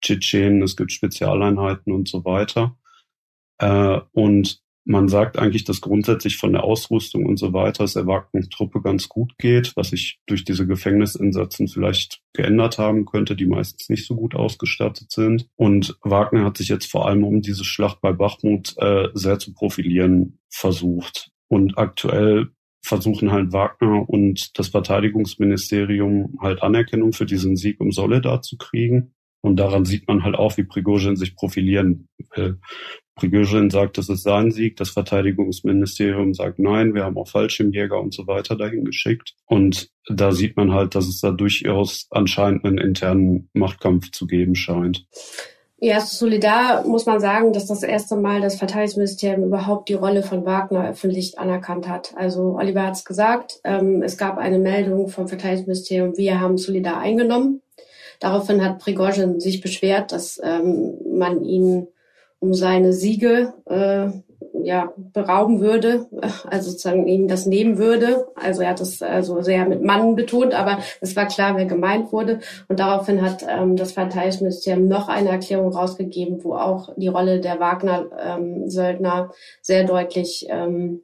Tschetschenen, 0.00 0.62
es 0.62 0.76
gibt 0.76 0.92
Spezialeinheiten 0.92 1.92
und 1.92 2.08
so 2.08 2.24
weiter. 2.24 2.76
Äh, 3.58 4.00
und 4.12 4.62
man 4.84 5.08
sagt 5.08 5.38
eigentlich, 5.38 5.64
dass 5.64 5.80
grundsätzlich 5.80 6.38
von 6.38 6.52
der 6.52 6.64
Ausrüstung 6.64 7.26
und 7.26 7.36
so 7.36 7.52
weiter 7.52 7.84
es 7.84 7.92
der 7.92 8.06
Wagner-Truppe 8.06 8.80
ganz 8.80 9.08
gut 9.08 9.36
geht, 9.38 9.76
was 9.76 9.90
sich 9.90 10.18
durch 10.26 10.44
diese 10.44 10.66
Gefängnisinsatzen 10.66 11.68
vielleicht 11.68 12.22
geändert 12.32 12.78
haben 12.78 13.04
könnte, 13.04 13.36
die 13.36 13.46
meistens 13.46 13.88
nicht 13.88 14.06
so 14.06 14.16
gut 14.16 14.34
ausgestattet 14.34 15.12
sind. 15.12 15.48
Und 15.54 15.96
Wagner 16.02 16.44
hat 16.44 16.56
sich 16.56 16.68
jetzt 16.68 16.90
vor 16.90 17.06
allem 17.06 17.24
um 17.24 17.42
diese 17.42 17.64
Schlacht 17.64 18.00
bei 18.00 18.12
Bachmut 18.12 18.74
äh, 18.78 19.08
sehr 19.14 19.38
zu 19.38 19.52
profilieren 19.52 20.40
versucht. 20.48 21.30
Und 21.48 21.76
aktuell 21.76 22.48
versuchen 22.82 23.30
halt 23.30 23.52
Wagner 23.52 24.08
und 24.08 24.58
das 24.58 24.68
Verteidigungsministerium 24.68 26.38
halt 26.40 26.62
Anerkennung 26.62 27.12
für 27.12 27.26
diesen 27.26 27.56
Sieg 27.56 27.80
um 27.80 27.92
Soledar 27.92 28.40
zu 28.42 28.56
kriegen. 28.56 29.14
Und 29.42 29.56
daran 29.56 29.84
sieht 29.84 30.06
man 30.06 30.22
halt 30.22 30.36
auch, 30.36 30.56
wie 30.56 30.64
Prigozhin 30.64 31.16
sich 31.16 31.34
profilieren 31.34 32.08
will. 32.34 32.58
Prigozhin 33.14 33.70
sagt, 33.70 33.98
das 33.98 34.08
ist 34.08 34.22
sein 34.22 34.50
Sieg. 34.50 34.76
Das 34.76 34.90
Verteidigungsministerium 34.90 36.34
sagt, 36.34 36.58
nein, 36.58 36.94
wir 36.94 37.04
haben 37.04 37.18
auch 37.18 37.28
Fallschirmjäger 37.28 38.00
und 38.00 38.14
so 38.14 38.26
weiter 38.26 38.56
dahin 38.56 38.84
geschickt. 38.84 39.34
Und 39.46 39.90
da 40.08 40.32
sieht 40.32 40.56
man 40.56 40.72
halt, 40.72 40.94
dass 40.94 41.06
es 41.06 41.20
da 41.20 41.30
durchaus 41.30 42.06
anscheinend 42.10 42.64
einen 42.64 42.78
internen 42.78 43.50
Machtkampf 43.52 44.10
zu 44.10 44.26
geben 44.26 44.54
scheint. 44.54 45.06
Ja, 45.82 45.98
Solidar 46.00 46.86
muss 46.86 47.06
man 47.06 47.20
sagen, 47.20 47.54
dass 47.54 47.66
das 47.66 47.82
erste 47.82 48.16
Mal 48.16 48.42
das 48.42 48.56
Verteidigungsministerium 48.56 49.44
überhaupt 49.44 49.88
die 49.88 49.94
Rolle 49.94 50.22
von 50.22 50.44
Wagner 50.44 50.90
öffentlich 50.90 51.38
anerkannt 51.38 51.88
hat. 51.88 52.12
Also 52.16 52.56
Oliver 52.58 52.82
hat 52.86 52.96
es 52.96 53.04
gesagt, 53.06 53.60
ähm, 53.64 54.02
es 54.02 54.18
gab 54.18 54.36
eine 54.36 54.58
Meldung 54.58 55.08
vom 55.08 55.26
Verteidigungsministerium, 55.26 56.18
wir 56.18 56.38
haben 56.38 56.58
Solidar 56.58 56.98
eingenommen. 56.98 57.59
Daraufhin 58.20 58.64
hat 58.64 58.78
Prigozhin 58.78 59.40
sich 59.40 59.60
beschwert, 59.60 60.12
dass 60.12 60.40
ähm, 60.42 60.94
man 61.12 61.44
ihn 61.44 61.88
um 62.38 62.54
seine 62.54 62.92
Siege 62.92 63.54
äh, 63.66 64.10
ja, 64.62 64.92
berauben 64.96 65.60
würde, 65.60 66.06
also 66.48 66.70
sozusagen 66.70 67.06
ihm 67.06 67.28
das 67.28 67.46
nehmen 67.46 67.78
würde. 67.78 68.26
Also 68.34 68.62
er 68.62 68.70
hat 68.70 68.80
es 68.80 69.02
also 69.02 69.42
sehr 69.42 69.66
mit 69.66 69.82
Mann 69.82 70.16
betont, 70.16 70.54
aber 70.54 70.78
es 71.00 71.16
war 71.16 71.26
klar, 71.26 71.56
wer 71.56 71.66
gemeint 71.66 72.12
wurde. 72.12 72.40
Und 72.68 72.80
daraufhin 72.80 73.22
hat 73.22 73.44
ähm, 73.48 73.76
das 73.76 73.92
Verteidigungsministerium 73.92 74.88
noch 74.88 75.08
eine 75.08 75.30
Erklärung 75.30 75.72
rausgegeben, 75.72 76.44
wo 76.44 76.54
auch 76.54 76.90
die 76.96 77.08
Rolle 77.08 77.40
der 77.40 77.60
Wagner-Söldner 77.60 79.22
ähm, 79.22 79.32
sehr 79.62 79.84
deutlich 79.84 80.46
ähm, 80.48 81.02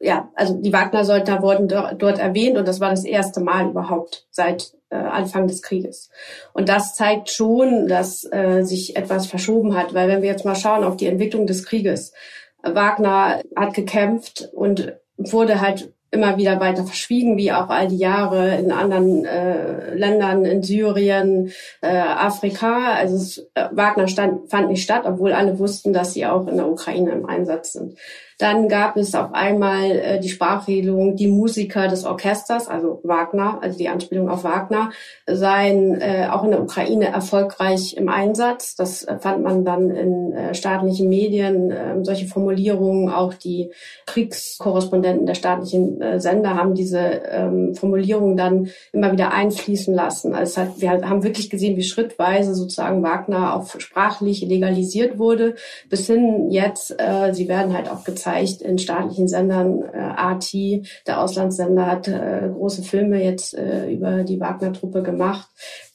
ja, 0.00 0.30
also 0.34 0.54
die 0.54 0.72
Wagner-Söldner 0.72 1.42
wurden 1.42 1.68
dort 1.68 2.18
erwähnt 2.18 2.58
und 2.58 2.66
das 2.66 2.80
war 2.80 2.90
das 2.90 3.04
erste 3.04 3.40
Mal 3.40 3.70
überhaupt 3.70 4.26
seit 4.30 4.74
äh, 4.92 4.96
Anfang 4.96 5.48
des 5.48 5.62
Krieges. 5.62 6.10
Und 6.52 6.68
das 6.68 6.94
zeigt 6.94 7.30
schon, 7.30 7.88
dass 7.88 8.24
äh, 8.30 8.62
sich 8.62 8.96
etwas 8.96 9.26
verschoben 9.26 9.74
hat, 9.74 9.94
weil 9.94 10.08
wenn 10.08 10.22
wir 10.22 10.28
jetzt 10.28 10.44
mal 10.44 10.54
schauen 10.54 10.84
auf 10.84 10.96
die 10.96 11.06
Entwicklung 11.06 11.46
des 11.46 11.64
Krieges, 11.64 12.12
Wagner 12.62 13.42
hat 13.56 13.74
gekämpft 13.74 14.50
und 14.52 14.92
wurde 15.16 15.60
halt 15.60 15.92
immer 16.12 16.36
wieder 16.36 16.60
weiter 16.60 16.84
verschwiegen, 16.84 17.38
wie 17.38 17.52
auch 17.52 17.70
all 17.70 17.88
die 17.88 17.96
Jahre 17.96 18.56
in 18.56 18.70
anderen 18.70 19.24
äh, 19.24 19.94
Ländern, 19.94 20.44
in 20.44 20.62
Syrien, 20.62 21.52
äh, 21.80 21.88
Afrika. 21.88 22.92
Also 22.92 23.16
es, 23.16 23.38
äh, 23.54 23.68
Wagner 23.72 24.08
stand, 24.08 24.50
fand 24.50 24.68
nicht 24.68 24.82
statt, 24.82 25.04
obwohl 25.06 25.32
alle 25.32 25.58
wussten, 25.58 25.94
dass 25.94 26.12
sie 26.12 26.26
auch 26.26 26.46
in 26.48 26.58
der 26.58 26.68
Ukraine 26.68 27.12
im 27.12 27.24
Einsatz 27.24 27.72
sind. 27.72 27.96
Dann 28.42 28.66
gab 28.66 28.96
es 28.96 29.14
auf 29.14 29.34
einmal 29.34 29.92
äh, 29.92 30.18
die 30.18 30.28
Sprachregelung, 30.28 31.14
die 31.14 31.28
Musiker 31.28 31.86
des 31.86 32.04
Orchesters, 32.04 32.66
also 32.66 32.98
Wagner, 33.04 33.60
also 33.62 33.78
die 33.78 33.88
Anspielung 33.88 34.28
auf 34.28 34.42
Wagner, 34.42 34.90
seien 35.28 36.00
äh, 36.00 36.26
auch 36.28 36.42
in 36.42 36.50
der 36.50 36.60
Ukraine 36.60 37.06
erfolgreich 37.06 37.96
im 37.96 38.08
Einsatz. 38.08 38.74
Das 38.74 39.04
äh, 39.04 39.16
fand 39.20 39.44
man 39.44 39.64
dann 39.64 39.90
in 39.90 40.54
staatlichen 40.54 41.08
Medien, 41.08 41.70
äh, 41.70 41.94
solche 42.02 42.26
Formulierungen. 42.26 43.12
Auch 43.12 43.32
die 43.32 43.70
Kriegskorrespondenten 44.06 45.24
der 45.24 45.36
staatlichen 45.36 46.02
Sender 46.18 46.56
haben 46.56 46.74
diese 46.74 46.98
ähm, 46.98 47.76
Formulierungen 47.76 48.36
dann 48.36 48.70
immer 48.92 49.12
wieder 49.12 49.32
einfließen 49.32 49.94
lassen. 49.94 50.34
Also 50.34 50.62
hat, 50.62 50.80
wir 50.80 50.90
haben 50.90 51.22
wirklich 51.22 51.48
gesehen, 51.48 51.76
wie 51.76 51.84
schrittweise 51.84 52.56
sozusagen 52.56 53.04
Wagner 53.04 53.54
auch 53.54 53.68
sprachlich 53.78 54.40
legalisiert 54.42 55.20
wurde, 55.20 55.54
bis 55.88 56.08
hin 56.08 56.50
jetzt, 56.50 56.96
sie 57.32 57.48
werden 57.48 57.76
halt 57.76 57.90
auch 57.90 58.04
gezeigt, 58.04 58.31
gezeigt 58.32 58.62
in 58.62 58.78
staatlichen 58.78 59.28
Sendern. 59.28 59.82
Äh, 59.82 59.98
RT, 59.98 60.86
der 61.06 61.20
Auslandssender, 61.20 61.86
hat 61.86 62.08
äh, 62.08 62.50
große 62.52 62.82
Filme 62.82 63.22
jetzt 63.22 63.54
äh, 63.54 63.90
über 63.90 64.24
die 64.24 64.40
Wagner-Truppe 64.40 65.02
gemacht, 65.02 65.48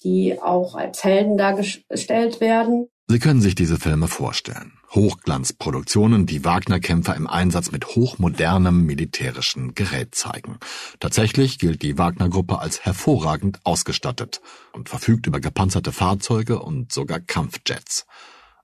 die 0.03 0.39
auch 0.41 0.75
als 0.75 1.03
Helden 1.03 1.37
dargestellt 1.37 2.41
werden. 2.41 2.87
Sie 3.09 3.19
können 3.19 3.39
sich 3.39 3.55
diese 3.55 3.77
Filme 3.77 4.09
vorstellen. 4.09 4.73
Hochglanzproduktionen, 4.93 6.25
die 6.25 6.43
Wagner-Kämpfer 6.43 7.15
im 7.15 7.27
Einsatz 7.27 7.71
mit 7.71 7.95
hochmodernem 7.95 8.85
militärischen 8.85 9.75
Gerät 9.75 10.13
zeigen. 10.13 10.57
Tatsächlich 10.99 11.57
gilt 11.57 11.83
die 11.83 11.97
Wagner-Gruppe 11.97 12.59
als 12.59 12.81
hervorragend 12.81 13.59
ausgestattet 13.63 14.41
und 14.73 14.89
verfügt 14.89 15.25
über 15.25 15.39
gepanzerte 15.39 15.93
Fahrzeuge 15.93 16.59
und 16.59 16.91
sogar 16.91 17.21
Kampfjets. 17.21 18.05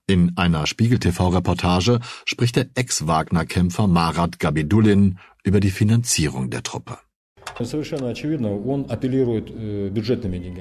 In 0.06 0.32
einer 0.36 0.66
Spiegel-TV-Reportage 0.66 1.98
spricht 2.26 2.56
der 2.56 2.66
Ex-Wagner-Kämpfer 2.74 3.86
Marat 3.86 4.38
Gabidulin 4.38 5.18
über 5.44 5.60
die 5.60 5.70
Finanzierung 5.70 6.50
der 6.50 6.62
Truppe. 6.62 6.98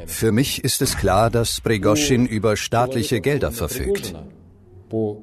Für 0.05 0.31
mich 0.31 0.63
ist 0.63 0.81
es 0.81 0.97
klar, 0.97 1.29
dass 1.29 1.59
Prigoschin 1.59 2.25
über 2.25 2.55
staatliche 2.55 3.19
Gelder 3.19 3.51
verfügt. 3.51 4.15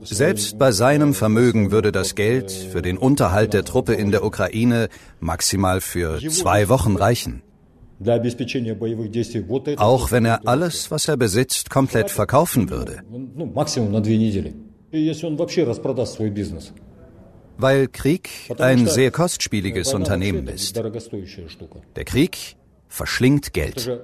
Selbst 0.03 0.59
bei 0.59 0.73
seinem 0.73 1.15
Vermögen 1.15 1.71
würde 1.71 1.91
das 1.91 2.15
Geld 2.15 2.51
für 2.51 2.83
den 2.83 2.99
Unterhalt 2.99 3.55
der 3.55 3.65
Truppe 3.65 3.95
in 3.95 4.11
der 4.11 4.23
Ukraine 4.23 4.91
maximal 5.21 5.81
für 5.81 6.19
zwei 6.29 6.69
Wochen 6.69 6.97
reichen. 6.97 7.43
Auch 9.77 10.11
wenn 10.11 10.25
er 10.25 10.49
alles, 10.49 10.91
was 10.91 11.09
er 11.09 11.17
besitzt, 11.19 11.69
komplett 11.69 12.11
verkaufen 12.11 12.71
würde. 12.71 13.03
Weil 17.59 17.89
Krieg 17.89 18.31
ein 18.59 18.87
sehr 18.87 19.11
kostspieliges 19.11 19.93
Unternehmen 19.93 20.49
ist. 20.49 20.77
Der 20.77 22.05
Krieg 22.05 22.57
verschlingt 22.89 23.53
Geld. 23.53 24.01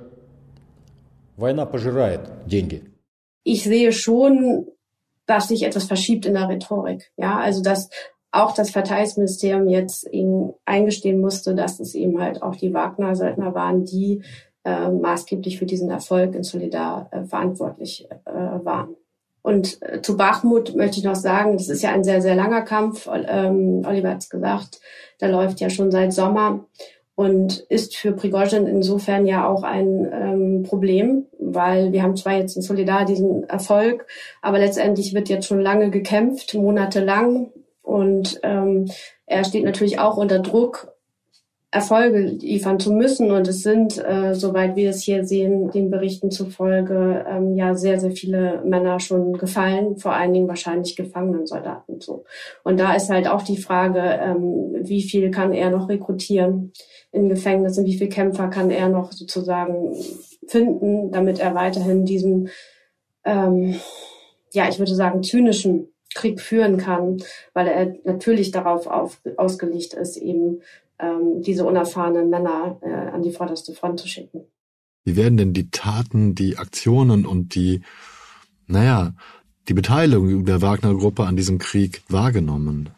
Ich 3.45 3.63
sehe 3.63 3.93
schon, 3.93 4.67
dass 5.27 5.49
sich 5.49 5.63
etwas 5.63 5.85
verschiebt 5.85 6.27
in 6.27 6.35
der 6.35 6.49
Rhetorik. 6.49 7.11
Ja, 7.17 7.39
also 7.39 7.63
dass 7.63 7.89
auch 8.43 8.53
das 8.53 8.71
Verteidigungsministerium 8.71 9.69
jetzt 9.69 10.09
ihnen 10.13 10.55
eingestehen 10.65 11.21
musste, 11.21 11.55
dass 11.55 11.81
es 11.81 11.95
eben 11.95 12.21
halt 12.21 12.43
auch 12.43 12.57
die 12.57 12.73
Wagner-Söldner 12.73 13.55
waren, 13.55 13.85
die 13.85 14.23
äh, 14.65 14.91
maßgeblich 14.91 15.59
für 15.59 15.67
diesen 15.67 15.91
Erfolg 15.91 16.35
in 16.35 16.43
Solidar 16.43 17.09
äh, 17.13 17.25
verantwortlich 17.25 18.09
äh, 18.25 18.33
waren. 18.33 18.97
Und 19.43 19.81
äh, 19.81 20.03
zu 20.03 20.17
Bachmut 20.17 20.75
möchte 20.75 20.99
ich 20.99 21.05
noch 21.05 21.15
sagen, 21.15 21.57
das 21.57 21.69
ist 21.69 21.83
ja 21.83 21.93
ein 21.93 22.03
sehr, 22.03 22.21
sehr 22.21 22.35
langer 22.35 22.63
Kampf. 22.63 23.09
Ähm, 23.09 23.85
Oliver 23.87 24.11
hat 24.11 24.23
es 24.23 24.29
gesagt, 24.29 24.81
der 25.21 25.29
läuft 25.31 25.61
ja 25.61 25.71
schon 25.71 25.93
seit 25.93 26.13
Sommer 26.13 26.67
und 27.15 27.61
ist 27.69 27.97
für 27.97 28.13
Prigozhin 28.13 28.67
insofern 28.67 29.25
ja 29.25 29.49
auch 29.49 29.63
ein 29.63 30.09
ähm, 30.13 30.63
Problem, 30.65 31.27
weil 31.39 31.93
wir 31.93 32.03
haben 32.03 32.17
zwar 32.17 32.37
jetzt 32.37 32.57
in 32.57 32.63
Solidar 32.63 33.05
diesen 33.05 33.49
Erfolg, 33.49 34.07
aber 34.43 34.59
letztendlich 34.59 35.15
wird 35.15 35.29
jetzt 35.29 35.47
schon 35.47 35.61
lange 35.61 35.91
gekämpft, 35.91 36.55
monatelang. 36.55 37.53
Und 37.97 38.39
ähm, 38.43 38.91
er 39.25 39.45
steht 39.45 39.65
natürlich 39.65 39.99
auch 39.99 40.19
unter 40.19 40.41
Druck, 40.41 40.93
Erfolge 41.71 42.19
liefern 42.21 42.79
zu 42.79 42.93
müssen. 42.93 43.31
Und 43.31 43.49
es 43.49 43.63
sind, 43.63 43.99
äh, 43.99 44.35
soweit 44.35 44.77
wir 44.77 44.91
es 44.91 45.03
hier 45.03 45.25
sehen, 45.25 45.71
den 45.71 45.91
Berichten 45.91 46.31
zufolge, 46.31 47.25
ähm, 47.27 47.55
ja 47.57 47.75
sehr, 47.75 47.99
sehr 47.99 48.11
viele 48.11 48.63
Männer 48.65 49.01
schon 49.01 49.33
gefallen, 49.39 49.97
vor 49.97 50.13
allen 50.13 50.35
Dingen 50.35 50.49
wahrscheinlich 50.49 50.95
gefangenen 50.95 51.47
Soldaten. 51.47 52.01
So. 52.01 52.25
Und 52.65 52.79
da 52.79 52.95
ist 52.95 53.09
halt 53.09 53.29
auch 53.29 53.43
die 53.43 53.57
Frage, 53.57 54.01
ähm, 54.01 54.77
wie 54.81 55.03
viel 55.03 55.31
kann 55.31 55.53
er 55.53 55.71
noch 55.71 55.89
rekrutieren 55.89 56.73
in 57.13 57.31
Gefängnissen, 57.31 57.87
wie 57.87 57.97
viele 57.97 58.11
Kämpfer 58.11 58.49
kann 58.49 58.71
er 58.71 58.91
noch 58.91 59.13
sozusagen 59.13 59.95
finden, 60.47 61.11
damit 61.13 61.41
er 61.41 61.55
weiterhin 61.55 62.05
diesen, 62.05 62.51
ähm, 63.25 63.75
ja, 64.53 64.69
ich 64.69 64.79
würde 64.79 64.95
sagen, 64.95 65.23
zynischen 65.23 65.89
Krieg 66.17 66.41
führen 66.41 66.79
kann, 66.79 67.19
weil 67.53 67.69
er 67.69 67.95
natürlich 68.05 68.51
darauf 68.51 68.87
auf, 68.87 69.21
ausgelegt 69.37 69.95
ist, 69.95 70.17
eben 70.17 70.63
ähm, 70.99 71.43
diese 71.43 71.65
unerfahrenen 71.65 72.31
Männer 72.31 72.79
äh, 72.81 72.91
an 72.91 73.23
die 73.23 73.33
vorderste 73.33 73.75
Front 73.75 74.01
zu 74.01 74.09
schicken. 74.09 74.47
Wie 75.05 75.17
werden 75.17 75.37
denn 75.37 75.53
die 75.53 75.71
Taten, 75.71 76.35
die 76.35 76.57
Aktionen 76.57 77.27
und 77.27 77.55
die, 77.55 77.83
naja, 78.67 79.15
die 79.69 79.75
Beteiligung 79.75 80.45
der 80.45 80.63
Wagner-Gruppe 80.63 81.25
an 81.25 81.37
diesem 81.37 81.59
Krieg 81.59 82.03
wahrgenommen? 82.09 82.91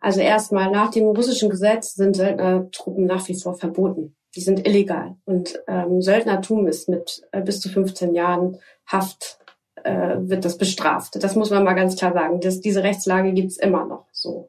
Also 0.00 0.20
erstmal 0.20 0.70
nach 0.70 0.90
dem 0.90 1.04
russischen 1.04 1.50
Gesetz 1.50 1.94
sind 1.94 2.16
Söldnertruppen 2.16 3.06
nach 3.06 3.26
wie 3.28 3.38
vor 3.38 3.54
verboten. 3.54 4.14
Die 4.34 4.40
sind 4.40 4.66
illegal. 4.66 5.16
Und 5.24 5.60
ähm, 5.66 6.00
Söldnertum 6.00 6.66
ist 6.66 6.88
mit 6.88 7.22
äh, 7.32 7.42
bis 7.42 7.60
zu 7.60 7.68
15 7.68 8.14
Jahren 8.14 8.58
Haft 8.86 9.38
äh, 9.84 10.16
wird 10.20 10.44
das 10.44 10.58
bestraft. 10.58 11.22
Das 11.22 11.36
muss 11.36 11.50
man 11.50 11.64
mal 11.64 11.74
ganz 11.74 11.96
klar 11.96 12.12
sagen. 12.12 12.40
Das, 12.40 12.60
diese 12.60 12.82
Rechtslage 12.82 13.32
gibt's 13.32 13.56
immer 13.56 13.84
noch 13.84 14.06
so. 14.12 14.48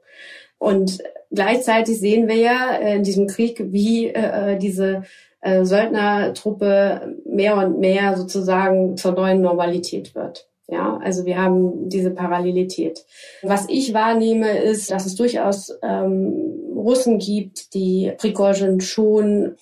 Und 0.57 0.99
gleichzeitig 1.31 1.99
sehen 1.99 2.27
wir 2.27 2.37
ja 2.37 2.75
äh, 2.75 2.95
in 2.95 3.03
diesem 3.03 3.27
Krieg, 3.27 3.61
wie 3.71 4.07
äh, 4.07 4.57
diese 4.57 5.03
äh, 5.41 5.65
Söldnertruppe 5.65 7.17
mehr 7.25 7.57
und 7.57 7.79
mehr 7.79 8.15
sozusagen 8.15 8.95
zur 8.95 9.11
neuen 9.11 9.41
Normalität 9.41 10.15
wird. 10.15 10.47
Ja, 10.67 10.97
also 11.03 11.25
wir 11.25 11.37
haben 11.37 11.89
diese 11.89 12.11
Parallelität. 12.11 13.05
Was 13.41 13.67
ich 13.67 13.93
wahrnehme, 13.93 14.57
ist, 14.59 14.91
dass 14.91 15.05
es 15.05 15.15
durchaus 15.15 15.77
ähm, 15.83 16.53
Russen 16.73 17.19
gibt, 17.19 17.73
die 17.73 18.13
Prigozhin 18.17 18.79
schon 18.79 19.57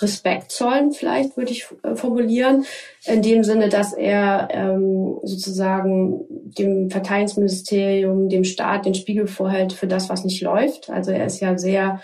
Respekt 0.00 0.50
zollen, 0.50 0.92
vielleicht 0.92 1.36
würde 1.36 1.52
ich 1.52 1.66
äh, 1.82 1.94
formulieren, 1.94 2.64
in 3.06 3.22
dem 3.22 3.44
Sinne, 3.44 3.68
dass 3.68 3.92
er 3.92 4.48
ähm, 4.50 5.18
sozusagen 5.22 6.24
dem 6.58 6.90
Verteidigungsministerium, 6.90 8.28
dem 8.28 8.44
Staat 8.44 8.86
den 8.86 8.94
Spiegel 8.94 9.26
vorhält 9.26 9.72
für 9.72 9.86
das, 9.86 10.08
was 10.08 10.24
nicht 10.24 10.42
läuft. 10.42 10.90
Also 10.90 11.12
er 11.12 11.26
ist 11.26 11.40
ja 11.40 11.56
sehr 11.56 12.00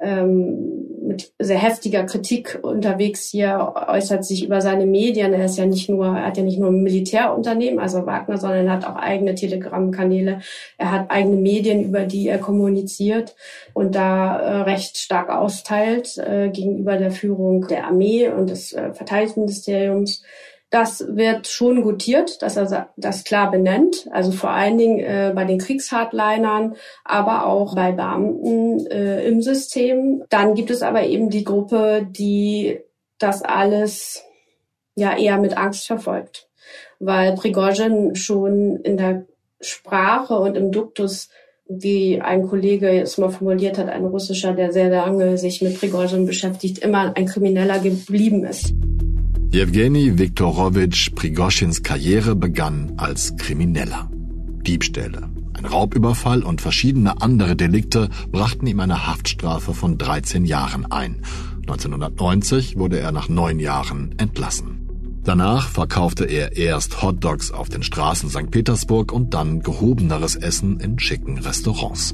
ähm, 0.00 1.03
mit 1.14 1.32
sehr 1.38 1.58
heftiger 1.58 2.02
Kritik 2.04 2.58
unterwegs 2.62 3.30
hier, 3.30 3.72
äußert 3.88 4.24
sich 4.24 4.44
über 4.44 4.60
seine 4.60 4.84
Medien. 4.84 5.32
Er 5.32 5.44
ist 5.44 5.56
ja 5.56 5.66
nicht 5.66 5.88
nur, 5.88 6.06
er 6.06 6.26
hat 6.26 6.36
ja 6.36 6.42
nicht 6.42 6.58
nur 6.58 6.70
ein 6.70 6.82
Militärunternehmen, 6.82 7.78
also 7.78 8.04
Wagner, 8.04 8.36
sondern 8.36 8.66
er 8.66 8.72
hat 8.72 8.84
auch 8.84 8.96
eigene 8.96 9.36
Telegram-Kanäle. 9.36 10.40
Er 10.76 10.90
hat 10.90 11.10
eigene 11.10 11.36
Medien, 11.36 11.84
über 11.84 12.00
die 12.00 12.28
er 12.28 12.38
kommuniziert 12.38 13.36
und 13.74 13.94
da 13.94 14.38
äh, 14.38 14.62
recht 14.62 14.98
stark 14.98 15.30
austeilt 15.30 16.18
äh, 16.18 16.48
gegenüber 16.48 16.96
der 16.96 17.12
Führung 17.12 17.68
der 17.68 17.86
Armee 17.86 18.28
und 18.28 18.50
des 18.50 18.72
äh, 18.72 18.92
Verteidigungsministeriums. 18.92 20.22
Das 20.74 21.06
wird 21.08 21.46
schon 21.46 21.82
gutiert, 21.82 22.42
dass 22.42 22.56
er 22.56 22.88
das 22.96 23.22
klar 23.22 23.48
benennt, 23.52 24.08
also 24.10 24.32
vor 24.32 24.50
allen 24.50 24.76
Dingen 24.76 24.98
äh, 24.98 25.30
bei 25.32 25.44
den 25.44 25.58
Kriegshardlinern, 25.58 26.74
aber 27.04 27.46
auch 27.46 27.76
bei 27.76 27.92
Beamten 27.92 28.84
äh, 28.88 29.24
im 29.24 29.40
System. 29.40 30.24
Dann 30.30 30.56
gibt 30.56 30.70
es 30.70 30.82
aber 30.82 31.04
eben 31.04 31.30
die 31.30 31.44
Gruppe, 31.44 32.04
die 32.10 32.80
das 33.20 33.42
alles 33.42 34.24
ja 34.96 35.16
eher 35.16 35.38
mit 35.38 35.56
Angst 35.56 35.86
verfolgt, 35.86 36.48
weil 36.98 37.36
Prigozhin 37.36 38.16
schon 38.16 38.78
in 38.78 38.96
der 38.96 39.26
Sprache 39.60 40.34
und 40.34 40.56
im 40.56 40.72
Duktus 40.72 41.28
wie 41.68 42.20
ein 42.20 42.48
Kollege 42.48 43.00
es 43.00 43.16
mal 43.16 43.30
formuliert 43.30 43.78
hat, 43.78 43.88
ein 43.88 44.04
russischer, 44.04 44.54
der 44.54 44.72
sehr 44.72 44.90
lange 44.90 45.38
sich 45.38 45.62
mit 45.62 45.78
Prigozhin 45.78 46.26
beschäftigt, 46.26 46.80
immer 46.80 47.16
ein 47.16 47.26
Krimineller 47.26 47.78
geblieben 47.78 48.44
ist. 48.44 48.74
Jewgeni 49.54 50.18
Viktorowitsch 50.18 51.14
Prigoschins 51.14 51.84
Karriere 51.84 52.34
begann 52.34 52.94
als 52.96 53.36
Krimineller. 53.36 54.10
Diebstähle, 54.66 55.30
ein 55.52 55.64
Raubüberfall 55.64 56.42
und 56.42 56.60
verschiedene 56.60 57.22
andere 57.22 57.54
Delikte 57.54 58.08
brachten 58.32 58.66
ihm 58.66 58.80
eine 58.80 59.06
Haftstrafe 59.06 59.72
von 59.72 59.96
13 59.96 60.44
Jahren 60.44 60.90
ein. 60.90 61.22
1990 61.68 62.78
wurde 62.78 62.98
er 62.98 63.12
nach 63.12 63.28
neun 63.28 63.60
Jahren 63.60 64.18
entlassen. 64.18 65.20
Danach 65.22 65.68
verkaufte 65.68 66.24
er 66.24 66.56
erst 66.56 67.00
Hotdogs 67.00 67.52
auf 67.52 67.68
den 67.68 67.84
Straßen 67.84 68.30
St. 68.30 68.50
Petersburg 68.50 69.12
und 69.12 69.34
dann 69.34 69.62
gehobeneres 69.62 70.34
Essen 70.34 70.80
in 70.80 70.98
schicken 70.98 71.38
Restaurants. 71.38 72.12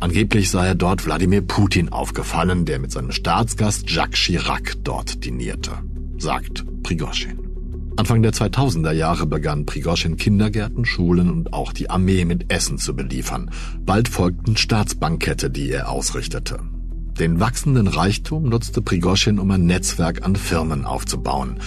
Angeblich 0.00 0.48
sei 0.48 0.68
er 0.68 0.74
dort 0.74 1.04
Wladimir 1.04 1.42
Putin 1.42 1.90
aufgefallen, 1.90 2.64
der 2.64 2.78
mit 2.78 2.92
seinem 2.92 3.12
Staatsgast 3.12 3.90
Jacques 3.90 4.18
Chirac 4.18 4.76
dort 4.84 5.22
dinierte 5.26 5.82
sagt 6.18 6.64
Prigoschin. 6.82 7.38
Anfang 7.96 8.22
der 8.22 8.32
2000er 8.32 8.92
Jahre 8.92 9.26
begann 9.26 9.66
Prigoschin 9.66 10.16
Kindergärten, 10.16 10.84
Schulen 10.84 11.30
und 11.30 11.52
auch 11.52 11.72
die 11.72 11.90
Armee 11.90 12.24
mit 12.24 12.52
Essen 12.52 12.78
zu 12.78 12.94
beliefern. 12.94 13.50
Bald 13.80 14.08
folgten 14.08 14.56
Staatsbankette, 14.56 15.50
die 15.50 15.70
er 15.70 15.90
ausrichtete. 15.90 16.60
Den 17.18 17.40
wachsenden 17.40 17.88
Reichtum 17.88 18.48
nutzte 18.48 18.82
Prigoschin, 18.82 19.40
um 19.40 19.50
ein 19.50 19.66
Netzwerk 19.66 20.24
an 20.24 20.36
Firmen 20.36 20.84
aufzubauen. 20.84 21.58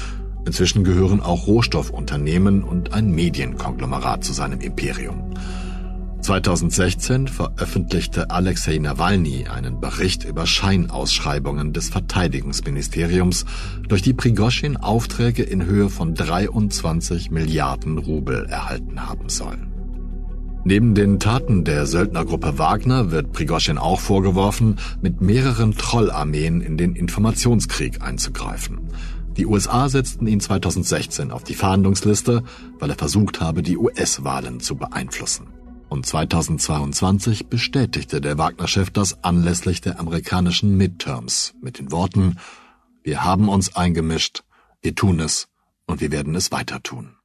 Inzwischen 0.46 0.86
gehören 0.86 1.20
auch 1.20 1.48
Rohstoffunternehmen 1.48 2.64
und 2.64 2.94
ein 2.94 3.12
Medienkonglomerat 3.12 4.24
zu 4.24 4.32
seinem 4.32 4.62
Imperium. 4.62 5.34
2016 6.22 7.28
veröffentlichte 7.28 8.30
Alexei 8.30 8.78
Nawalny 8.78 9.48
einen 9.48 9.80
Bericht 9.80 10.24
über 10.24 10.46
Scheinausschreibungen 10.46 11.74
des 11.74 11.90
Verteidigungsministeriums, 11.90 13.46
durch 13.88 14.02
die 14.02 14.14
Prigoschin 14.14 14.78
Aufträge 14.78 15.44
in 15.44 15.66
Höhe 15.66 15.90
von 15.90 16.14
23 16.14 17.32
Milliarden 17.32 17.98
Rubel 17.98 18.46
erhalten 18.46 19.08
haben 19.10 19.30
soll. 19.30 19.58
Neben 20.64 20.94
den 20.94 21.20
Taten 21.20 21.64
der 21.64 21.88
Söldnergruppe 21.88 22.60
Wagner 22.60 23.10
wird 23.10 23.32
Prigoschin 23.32 23.80
auch 23.80 24.00
vorgeworfen, 24.00 24.78
mit 25.02 25.22
mehreren 25.22 25.76
Trollarmeen 25.76 26.62
in 26.62 26.78
den 26.78 26.96
Informationskrieg 26.96 28.04
einzugreifen. 28.04 28.92
Die 29.38 29.48
USA 29.48 29.90
setzten 29.90 30.28
ihn 30.28 30.40
2016 30.40 31.32
auf 31.32 31.44
die 31.44 31.56
Fahndungsliste, 31.56 32.44
weil 32.78 32.92
er 32.92 32.98
versucht 32.98 33.42
habe, 33.42 33.64
die 33.64 33.78
US-Wahlen 33.78 34.60
zu 34.60 34.76
beeinflussen. 34.76 35.48
Und 35.92 36.06
2022 36.06 37.48
bestätigte 37.48 38.22
der 38.22 38.38
Wagner-Chef 38.38 38.92
das 38.92 39.26
anlässlich 39.26 39.82
der 39.82 40.00
amerikanischen 40.00 40.78
Midterms 40.78 41.54
mit 41.62 41.80
den 41.80 41.92
Worten, 41.92 42.38
wir 43.04 43.26
haben 43.26 43.50
uns 43.50 43.76
eingemischt, 43.76 44.46
wir 44.82 44.96
tun 44.96 45.20
es 45.20 45.50
und 45.88 46.00
wir 46.00 46.14
werden 46.14 46.34
es 46.34 46.50
weiter 46.50 46.82
tun. 46.82 47.18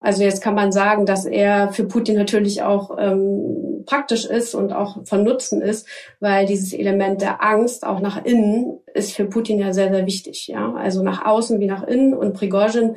Also 0.00 0.24
jetzt 0.24 0.42
kann 0.42 0.56
man 0.56 0.72
sagen, 0.72 1.06
dass 1.06 1.26
er 1.26 1.72
für 1.72 1.84
Putin 1.84 2.16
natürlich 2.16 2.62
auch 2.62 2.96
ähm, 2.98 3.84
praktisch 3.86 4.24
ist 4.24 4.56
und 4.56 4.72
auch 4.72 5.06
von 5.06 5.22
Nutzen 5.22 5.62
ist, 5.62 5.86
weil 6.18 6.44
dieses 6.44 6.72
Element 6.72 7.22
der 7.22 7.40
Angst 7.40 7.86
auch 7.86 8.00
nach 8.00 8.24
innen 8.24 8.80
ist 8.94 9.12
für 9.12 9.26
Putin 9.26 9.60
ja 9.60 9.72
sehr, 9.72 9.92
sehr 9.92 10.06
wichtig. 10.06 10.48
Ja, 10.48 10.74
also 10.74 11.04
nach 11.04 11.24
außen 11.24 11.60
wie 11.60 11.66
nach 11.66 11.84
innen. 11.84 12.14
Und 12.14 12.34
Prigozhin 12.34 12.96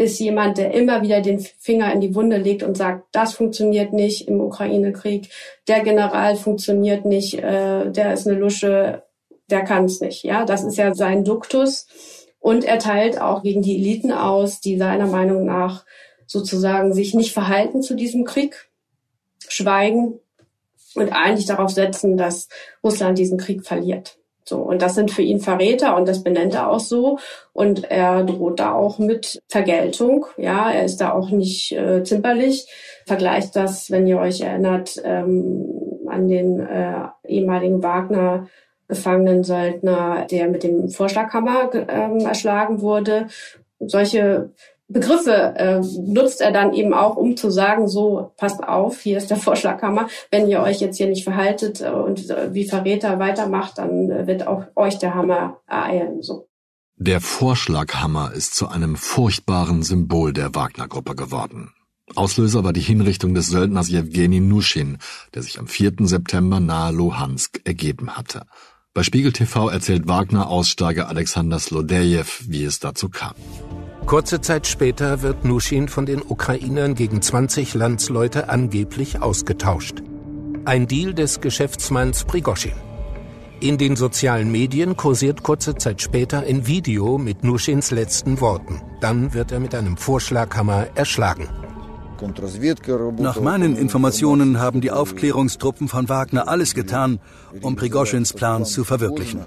ist 0.00 0.18
jemand, 0.18 0.56
der 0.56 0.72
immer 0.72 1.02
wieder 1.02 1.20
den 1.20 1.40
Finger 1.40 1.92
in 1.92 2.00
die 2.00 2.14
Wunde 2.14 2.38
legt 2.38 2.62
und 2.62 2.74
sagt, 2.74 3.04
das 3.12 3.34
funktioniert 3.34 3.92
nicht 3.92 4.28
im 4.28 4.40
Ukraine-Krieg, 4.40 5.28
der 5.68 5.80
General 5.80 6.36
funktioniert 6.36 7.04
nicht, 7.04 7.34
äh, 7.34 7.90
der 7.90 8.14
ist 8.14 8.26
eine 8.26 8.38
Lusche, 8.38 9.02
der 9.50 9.62
kann 9.62 9.84
es 9.84 10.00
nicht. 10.00 10.24
Ja, 10.24 10.46
das 10.46 10.64
ist 10.64 10.78
ja 10.78 10.94
sein 10.94 11.22
Duktus. 11.22 11.86
Und 12.38 12.64
er 12.64 12.78
teilt 12.78 13.20
auch 13.20 13.42
gegen 13.42 13.60
die 13.60 13.76
Eliten 13.76 14.10
aus, 14.10 14.62
die 14.62 14.78
seiner 14.78 15.06
Meinung 15.06 15.44
nach 15.44 15.84
sozusagen 16.26 16.94
sich 16.94 17.12
nicht 17.12 17.34
verhalten 17.34 17.82
zu 17.82 17.94
diesem 17.94 18.24
Krieg, 18.24 18.70
schweigen 19.48 20.18
und 20.94 21.12
eigentlich 21.12 21.44
darauf 21.44 21.72
setzen, 21.72 22.16
dass 22.16 22.48
Russland 22.82 23.18
diesen 23.18 23.36
Krieg 23.36 23.66
verliert. 23.66 24.19
So, 24.44 24.58
und 24.58 24.82
das 24.82 24.94
sind 24.94 25.10
für 25.10 25.22
ihn 25.22 25.40
Verräter 25.40 25.96
und 25.96 26.08
das 26.08 26.22
benennt 26.22 26.54
er 26.54 26.70
auch 26.70 26.80
so. 26.80 27.18
Und 27.52 27.90
er 27.90 28.24
droht 28.24 28.58
da 28.60 28.72
auch 28.72 28.98
mit 28.98 29.40
Vergeltung. 29.48 30.26
Ja, 30.36 30.70
er 30.70 30.84
ist 30.84 31.00
da 31.00 31.12
auch 31.12 31.30
nicht 31.30 31.72
äh, 31.72 32.02
zimperlich. 32.02 32.66
Vergleicht 33.06 33.54
das, 33.54 33.90
wenn 33.90 34.06
ihr 34.06 34.18
euch 34.18 34.40
erinnert, 34.40 35.00
ähm, 35.04 35.66
an 36.08 36.28
den 36.28 36.60
äh, 36.60 37.06
ehemaligen 37.26 37.82
Wagner 37.82 38.46
Gefangenen-Söldner, 38.88 40.26
der 40.30 40.48
mit 40.48 40.64
dem 40.64 40.88
Vorschlaghammer 40.88 41.70
ähm, 41.88 42.18
erschlagen 42.26 42.82
wurde. 42.82 43.28
Solche 43.78 44.50
Begriffe 44.90 45.54
äh, 45.56 45.80
nutzt 45.80 46.40
er 46.40 46.50
dann 46.50 46.74
eben 46.74 46.92
auch, 46.92 47.16
um 47.16 47.36
zu 47.36 47.50
sagen, 47.50 47.86
so, 47.88 48.32
passt 48.36 48.62
auf, 48.62 49.00
hier 49.00 49.18
ist 49.18 49.30
der 49.30 49.36
Vorschlaghammer. 49.46 50.08
Wenn 50.30 50.48
ihr 50.48 50.60
euch 50.60 50.80
jetzt 50.80 50.96
hier 50.96 51.06
nicht 51.06 51.24
verhaltet 51.24 51.80
äh, 51.80 51.90
und 51.90 52.28
äh, 52.28 52.52
wie 52.52 52.68
Verräter 52.68 53.18
weitermacht, 53.20 53.78
dann 53.78 54.10
äh, 54.10 54.26
wird 54.26 54.46
auch 54.46 54.64
euch 54.74 54.98
der 54.98 55.14
Hammer 55.14 55.58
ereilen. 55.68 56.22
So. 56.22 56.48
Der 56.96 57.20
Vorschlaghammer 57.20 58.32
ist 58.34 58.54
zu 58.54 58.68
einem 58.68 58.96
furchtbaren 58.96 59.82
Symbol 59.84 60.32
der 60.32 60.54
Wagner-Gruppe 60.54 61.14
geworden. 61.14 61.72
Auslöser 62.16 62.64
war 62.64 62.72
die 62.72 62.80
Hinrichtung 62.80 63.34
des 63.34 63.46
Söldners 63.46 63.88
Jewgeni 63.88 64.40
Nuschin, 64.40 64.98
der 65.34 65.42
sich 65.42 65.60
am 65.60 65.68
4. 65.68 65.92
September 66.00 66.58
nahe 66.58 66.92
Luhansk 66.92 67.60
ergeben 67.64 68.16
hatte. 68.16 68.42
Bei 68.92 69.04
Spiegel 69.04 69.32
TV 69.32 69.68
erzählt 69.68 70.08
Wagner-Aussteiger 70.08 71.08
Alexander 71.08 71.60
Slodejew, 71.60 72.26
wie 72.48 72.64
es 72.64 72.80
dazu 72.80 73.08
kam. 73.08 73.34
Kurze 74.06 74.40
Zeit 74.40 74.66
später 74.66 75.22
wird 75.22 75.44
Nuschin 75.44 75.88
von 75.88 76.04
den 76.04 76.20
Ukrainern 76.22 76.94
gegen 76.94 77.22
20 77.22 77.74
Landsleute 77.74 78.48
angeblich 78.48 79.22
ausgetauscht. 79.22 80.02
Ein 80.64 80.88
Deal 80.88 81.14
des 81.14 81.40
Geschäftsmanns 81.40 82.24
Prigoschin. 82.24 82.72
In 83.60 83.78
den 83.78 83.94
sozialen 83.94 84.50
Medien 84.50 84.96
kursiert 84.96 85.42
kurze 85.42 85.74
Zeit 85.76 86.00
später 86.00 86.40
ein 86.40 86.66
Video 86.66 87.18
mit 87.18 87.44
Nuschins 87.44 87.90
letzten 87.90 88.40
Worten. 88.40 88.80
Dann 89.00 89.32
wird 89.34 89.52
er 89.52 89.60
mit 89.60 89.74
einem 89.74 89.96
Vorschlaghammer 89.96 90.88
erschlagen. 90.94 91.48
Nach 93.18 93.40
meinen 93.40 93.76
Informationen 93.76 94.58
haben 94.58 94.80
die 94.80 94.90
Aufklärungstruppen 94.90 95.88
von 95.88 96.08
Wagner 96.08 96.48
alles 96.48 96.74
getan, 96.74 97.20
um 97.62 97.76
Prigoschins 97.76 98.32
Plan 98.32 98.64
zu 98.64 98.84
verwirklichen. 98.84 99.46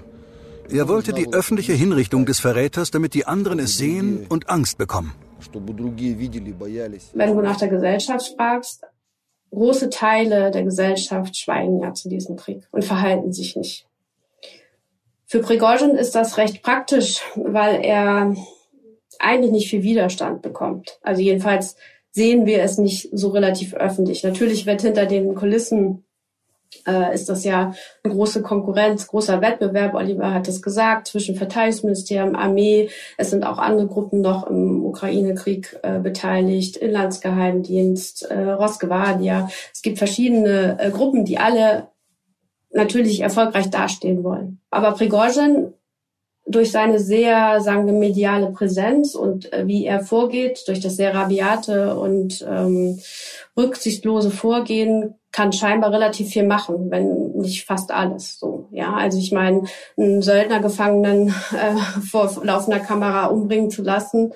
Er 0.70 0.88
wollte 0.88 1.12
die 1.12 1.32
öffentliche 1.32 1.72
Hinrichtung 1.72 2.26
des 2.26 2.40
Verräters, 2.40 2.90
damit 2.90 3.14
die 3.14 3.26
anderen 3.26 3.58
es 3.58 3.76
sehen 3.76 4.26
und 4.28 4.48
Angst 4.48 4.78
bekommen. 4.78 5.12
Wenn 5.52 7.36
du 7.36 7.42
nach 7.42 7.58
der 7.58 7.68
Gesellschaft 7.68 8.34
fragst, 8.36 8.82
große 9.50 9.90
Teile 9.90 10.50
der 10.50 10.64
Gesellschaft 10.64 11.36
schweigen 11.36 11.80
ja 11.80 11.92
zu 11.92 12.08
diesem 12.08 12.36
Krieg 12.36 12.66
und 12.70 12.84
verhalten 12.84 13.32
sich 13.32 13.56
nicht. 13.56 13.86
Für 15.26 15.40
Prigozhin 15.40 15.90
ist 15.90 16.14
das 16.14 16.38
recht 16.38 16.62
praktisch, 16.62 17.20
weil 17.34 17.84
er 17.84 18.34
eigentlich 19.18 19.52
nicht 19.52 19.70
viel 19.70 19.82
Widerstand 19.82 20.42
bekommt. 20.42 20.98
Also 21.02 21.22
jedenfalls 21.22 21.76
sehen 22.10 22.46
wir 22.46 22.62
es 22.62 22.78
nicht 22.78 23.08
so 23.12 23.28
relativ 23.28 23.74
öffentlich. 23.74 24.22
Natürlich 24.22 24.66
wird 24.66 24.82
hinter 24.82 25.06
den 25.06 25.34
Kulissen 25.34 26.04
äh, 26.86 27.14
ist 27.14 27.28
das 27.28 27.44
ja 27.44 27.74
eine 28.02 28.14
große 28.14 28.42
Konkurrenz, 28.42 29.06
großer 29.06 29.40
Wettbewerb. 29.40 29.94
Oliver 29.94 30.34
hat 30.34 30.48
es 30.48 30.62
gesagt, 30.62 31.08
zwischen 31.08 31.36
Verteidigungsministerium, 31.36 32.34
Armee. 32.34 32.90
Es 33.16 33.30
sind 33.30 33.44
auch 33.44 33.58
andere 33.58 33.86
Gruppen 33.86 34.20
noch 34.20 34.46
im 34.48 34.84
Ukraine-Krieg 34.84 35.78
äh, 35.82 36.00
beteiligt, 36.00 36.76
Inlandsgeheimdienst, 36.76 38.30
äh, 38.30 38.50
Rosgvardia. 38.50 39.48
Es 39.72 39.82
gibt 39.82 39.98
verschiedene 39.98 40.78
äh, 40.78 40.90
Gruppen, 40.90 41.24
die 41.24 41.38
alle 41.38 41.88
natürlich 42.70 43.20
erfolgreich 43.20 43.70
dastehen 43.70 44.24
wollen. 44.24 44.60
Aber 44.70 44.92
Prigozhin 44.92 45.72
durch 46.46 46.70
seine 46.70 46.98
sehr, 46.98 47.60
sagen 47.60 47.86
wir, 47.86 47.94
mediale 47.94 48.50
Präsenz 48.50 49.14
und 49.14 49.52
äh, 49.52 49.66
wie 49.66 49.86
er 49.86 50.00
vorgeht, 50.00 50.64
durch 50.66 50.80
das 50.80 50.96
sehr 50.96 51.14
rabiate 51.14 51.96
und 51.96 52.44
ähm, 52.48 53.00
rücksichtslose 53.56 54.30
Vorgehen, 54.30 55.14
kann 55.34 55.52
scheinbar 55.52 55.90
relativ 55.90 56.28
viel 56.28 56.46
machen, 56.46 56.92
wenn 56.92 57.32
nicht 57.32 57.66
fast 57.66 57.90
alles. 57.90 58.38
So, 58.38 58.68
ja, 58.70 58.94
also 58.94 59.18
ich 59.18 59.32
meine, 59.32 59.64
einen 59.96 60.22
Söldnergefangenen 60.22 61.28
äh, 61.28 62.00
vor 62.08 62.30
laufender 62.44 62.78
Kamera 62.78 63.26
umbringen 63.26 63.68
zu 63.68 63.82
lassen 63.82 64.32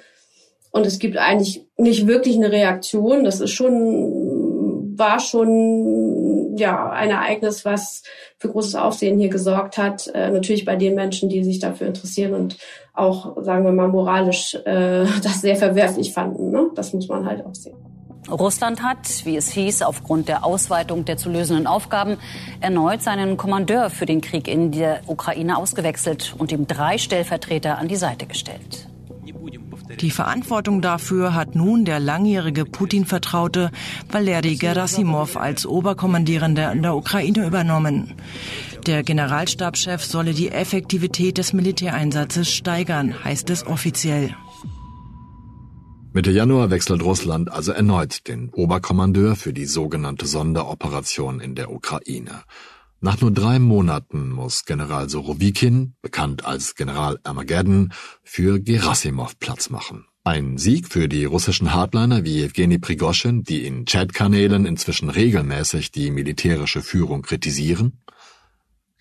und 0.73 0.87
es 0.87 0.99
gibt 0.99 1.17
eigentlich 1.17 1.65
nicht 1.77 2.09
wirklich 2.09 2.35
eine 2.35 2.51
Reaktion. 2.51 3.23
Das 3.23 3.41
ist 3.41 3.53
schon, 3.53 4.99
war 4.99 5.21
schon 5.21 6.57
ja 6.57 6.91
ein 6.91 7.11
Ereignis, 7.11 7.65
was 7.65 8.03
für 8.39 8.49
großes 8.49 8.75
Aufsehen 8.75 9.21
hier 9.21 9.29
gesorgt 9.29 9.79
hat. 9.79 10.09
Äh, 10.09 10.31
natürlich 10.31 10.65
bei 10.65 10.75
den 10.75 10.97
Menschen, 10.97 11.29
die 11.29 11.45
sich 11.45 11.61
dafür 11.61 11.87
interessieren 11.87 12.35
und 12.35 12.57
auch, 12.93 13.41
sagen 13.45 13.65
wir 13.65 13.71
mal, 13.71 13.87
moralisch 13.87 14.57
äh, 14.65 15.05
das 15.23 15.43
sehr 15.43 15.55
verwerflich 15.55 16.13
fanden. 16.13 16.51
Ne? 16.51 16.71
Das 16.75 16.93
muss 16.93 17.07
man 17.07 17.25
halt 17.25 17.47
auch 17.47 17.55
sehen. 17.55 17.88
Russland 18.31 18.83
hat, 18.83 19.25
wie 19.25 19.37
es 19.37 19.51
hieß, 19.51 19.83
aufgrund 19.83 20.29
der 20.29 20.45
Ausweitung 20.45 21.05
der 21.05 21.17
zu 21.17 21.31
lösenden 21.31 21.67
Aufgaben 21.67 22.17
erneut 22.61 23.03
seinen 23.03 23.37
Kommandeur 23.37 23.91
für 23.91 24.07
den 24.07 24.21
Krieg 24.21 24.49
in 24.49 24.73
der 24.73 25.01
Ukraine 25.07 25.57
ausgewechselt 25.57 26.35
und 26.38 26.53
ihm 26.53 26.67
drei 26.67 26.99
Stellvertreter 26.99 27.79
an 27.79 27.88
die 27.88 27.97
Seite 27.97 28.27
gestellt. 28.27 28.88
Die 30.01 30.11
Verantwortung 30.11 30.81
dafür 30.81 31.35
hat 31.35 31.55
nun 31.55 31.85
der 31.85 31.99
langjährige 31.99 32.64
Putin-Vertraute 32.64 33.71
Valery 34.11 34.57
Gerasimov 34.57 35.37
als 35.37 35.67
Oberkommandierender 35.67 36.71
in 36.73 36.83
der 36.83 36.95
Ukraine 36.95 37.47
übernommen. 37.47 38.14
Der 38.87 39.03
Generalstabschef 39.03 40.05
solle 40.05 40.35
die 40.35 40.51
Effektivität 40.51 41.38
des 41.38 41.53
Militäreinsatzes 41.53 42.53
steigern, 42.53 43.14
heißt 43.25 43.51
es 43.51 43.67
offiziell. 43.67 44.35
Mitte 46.11 46.31
Januar 46.31 46.71
wechselt 46.71 47.03
Russland 47.03 47.53
also 47.53 47.73
erneut 47.73 48.29
den 48.29 48.49
Oberkommandeur 48.49 49.37
für 49.37 49.53
die 49.53 49.66
sogenannte 49.66 50.27
Sonderoperation 50.27 51.38
in 51.38 51.55
der 51.55 51.71
Ukraine. 51.71 52.44
Nach 53.01 53.21
nur 53.21 53.31
drei 53.31 53.59
Monaten 53.59 54.31
muss 54.31 54.64
General 54.64 55.09
Sorowikin, 55.11 55.94
bekannt 56.01 56.47
als 56.47 56.75
General 56.75 57.18
Armageddon, 57.25 57.92
für 58.25 58.59
Gerasimov 58.59 59.38
Platz 59.38 59.68
machen. 59.68 60.07
Ein 60.25 60.57
Sieg 60.57 60.88
für 60.88 61.09
die 61.09 61.27
russischen 61.27 61.75
Hardliner 61.75 62.25
wie 62.25 62.42
Evgeny 62.42 62.79
Prigoschin, 62.79 63.44
die 63.44 63.66
in 63.66 63.85
Chatkanälen 63.85 64.64
inzwischen 64.64 65.11
regelmäßig 65.11 65.92
die 65.92 66.11
militärische 66.11 66.81
Führung 66.81 67.21
kritisieren? 67.21 68.01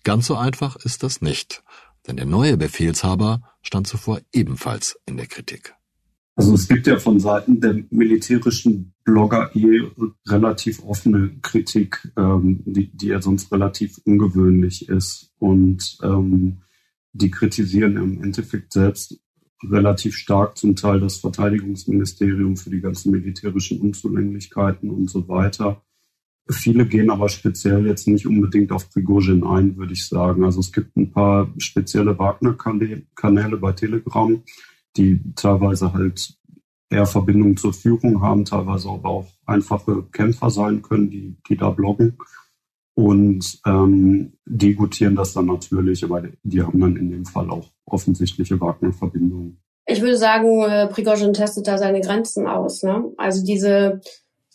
Ganz 0.04 0.26
so 0.26 0.36
einfach 0.36 0.76
ist 0.76 1.02
das 1.02 1.22
nicht, 1.22 1.62
denn 2.06 2.16
der 2.16 2.26
neue 2.26 2.58
Befehlshaber 2.58 3.40
stand 3.62 3.86
zuvor 3.86 4.20
ebenfalls 4.32 4.98
in 5.06 5.16
der 5.16 5.26
Kritik. 5.26 5.74
Also 6.38 6.54
es 6.54 6.68
gibt 6.68 6.86
ja 6.86 7.00
von 7.00 7.18
Seiten 7.18 7.60
der 7.60 7.82
militärischen 7.90 8.94
Blogger 9.02 9.50
eh 9.56 9.82
relativ 10.28 10.84
offene 10.84 11.32
Kritik, 11.42 12.12
ähm, 12.16 12.60
die, 12.64 12.96
die 12.96 13.08
ja 13.08 13.20
sonst 13.20 13.50
relativ 13.50 14.00
ungewöhnlich 14.04 14.88
ist. 14.88 15.32
Und 15.40 15.98
ähm, 16.00 16.62
die 17.12 17.32
kritisieren 17.32 17.96
im 17.96 18.22
Endeffekt 18.22 18.72
selbst 18.72 19.18
relativ 19.68 20.16
stark 20.16 20.56
zum 20.56 20.76
Teil 20.76 21.00
das 21.00 21.16
Verteidigungsministerium 21.16 22.56
für 22.56 22.70
die 22.70 22.82
ganzen 22.82 23.10
militärischen 23.10 23.80
Unzulänglichkeiten 23.80 24.90
und 24.90 25.10
so 25.10 25.26
weiter. 25.26 25.82
Viele 26.48 26.86
gehen 26.86 27.10
aber 27.10 27.28
speziell 27.28 27.84
jetzt 27.84 28.06
nicht 28.06 28.28
unbedingt 28.28 28.70
auf 28.70 28.88
Prigozhin 28.90 29.42
ein, 29.42 29.76
würde 29.76 29.92
ich 29.92 30.06
sagen. 30.06 30.44
Also 30.44 30.60
es 30.60 30.70
gibt 30.72 30.96
ein 30.96 31.10
paar 31.10 31.52
spezielle 31.58 32.16
Wagner-Kanäle 32.16 33.56
bei 33.56 33.72
Telegram, 33.72 34.40
die 34.96 35.20
teilweise 35.34 35.92
halt 35.92 36.34
eher 36.90 37.06
Verbindungen 37.06 37.56
zur 37.56 37.72
Führung 37.72 38.22
haben, 38.22 38.44
teilweise 38.44 38.88
aber 38.88 39.08
auch 39.08 39.26
einfache 39.46 40.04
Kämpfer 40.10 40.50
sein 40.50 40.82
können, 40.82 41.10
die, 41.10 41.36
die 41.48 41.56
da 41.56 41.70
bloggen. 41.70 42.18
Und 42.94 43.60
ähm, 43.64 44.32
die 44.44 44.76
das 45.14 45.32
dann 45.32 45.46
natürlich, 45.46 46.02
aber 46.02 46.22
die 46.42 46.62
haben 46.62 46.80
dann 46.80 46.96
in 46.96 47.10
dem 47.10 47.24
Fall 47.24 47.48
auch 47.50 47.70
offensichtliche 47.84 48.60
Wagner-Verbindungen. 48.60 49.60
Ich 49.86 50.00
würde 50.00 50.16
sagen, 50.16 50.62
äh, 50.62 50.88
Prigozhin 50.88 51.32
testet 51.32 51.68
da 51.68 51.78
seine 51.78 52.00
Grenzen 52.00 52.46
aus. 52.46 52.82
Ne? 52.82 53.12
Also 53.16 53.44
diese 53.44 54.00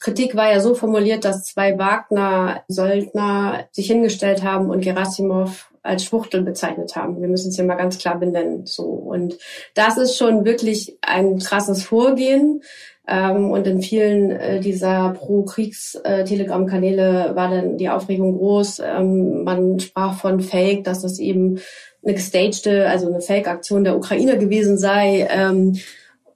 Kritik 0.04 0.36
war 0.36 0.52
ja 0.52 0.60
so 0.60 0.76
formuliert, 0.76 1.24
dass 1.24 1.46
zwei 1.46 1.80
Wagner-Söldner 1.80 3.68
sich 3.72 3.88
hingestellt 3.88 4.44
haben 4.44 4.70
und 4.70 4.82
Gerasimov 4.82 5.72
als 5.82 6.04
Schwuchtel 6.04 6.42
bezeichnet 6.42 6.98
haben. 6.98 7.22
Wir 7.22 7.30
müssen 7.30 7.48
es 7.50 7.58
ja 7.58 7.64
mal 7.64 7.76
ganz 7.76 7.98
klar 7.98 8.20
benennen. 8.20 8.66
So 8.66 8.84
und 8.84 9.38
das 9.76 9.98
ist 9.98 10.18
schon 10.18 10.44
wirklich 10.44 10.98
ein 11.02 11.40
krasses 11.40 11.84
Vorgehen. 11.84 12.64
Ähm, 13.08 13.50
und 13.52 13.66
in 13.66 13.82
vielen 13.82 14.32
äh, 14.32 14.60
dieser 14.60 15.16
Pro-Kriegs-Telegram-Kanäle 15.18 17.32
war 17.36 17.50
dann 17.50 17.78
die 17.78 17.88
Aufregung 17.90 18.38
groß. 18.38 18.80
Ähm, 18.80 19.46
man 19.46 19.80
sprach 19.80 20.20
von 20.20 20.42
Fake, 20.42 20.84
dass 20.84 21.02
das 21.02 21.18
eben 21.20 21.62
eine 22.04 22.16
gestagte, 22.16 22.90
also 22.90 23.08
eine 23.08 23.22
Fake-Aktion 23.22 23.86
der 23.86 23.96
Ukraine 23.96 24.38
gewesen 24.38 24.78
sei. 24.78 25.30
Ähm, 25.30 25.80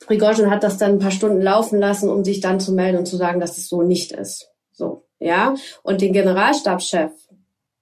Prigozhin 0.08 0.50
hat 0.50 0.64
das 0.64 0.78
dann 0.78 0.94
ein 0.94 1.00
paar 1.00 1.12
Stunden 1.12 1.42
laufen 1.42 1.80
lassen, 1.80 2.10
um 2.10 2.24
sich 2.24 2.40
dann 2.40 2.60
zu 2.60 2.72
melden 2.72 2.98
und 2.98 3.06
zu 3.06 3.18
sagen, 3.18 3.40
dass 3.40 3.58
es 3.58 3.68
so 3.68 3.84
nicht 3.84 4.14
ist. 4.14 4.50
So, 4.72 5.04
ja. 5.20 5.54
Und 5.84 6.02
den 6.02 6.14
Generalstabschef 6.14 7.12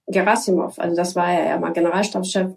Gerasimov, 0.08 0.78
also 0.78 0.96
das 0.96 1.16
war 1.16 1.32
ja 1.34 1.58
mal 1.58 1.74
Generalstabschef 1.74 2.52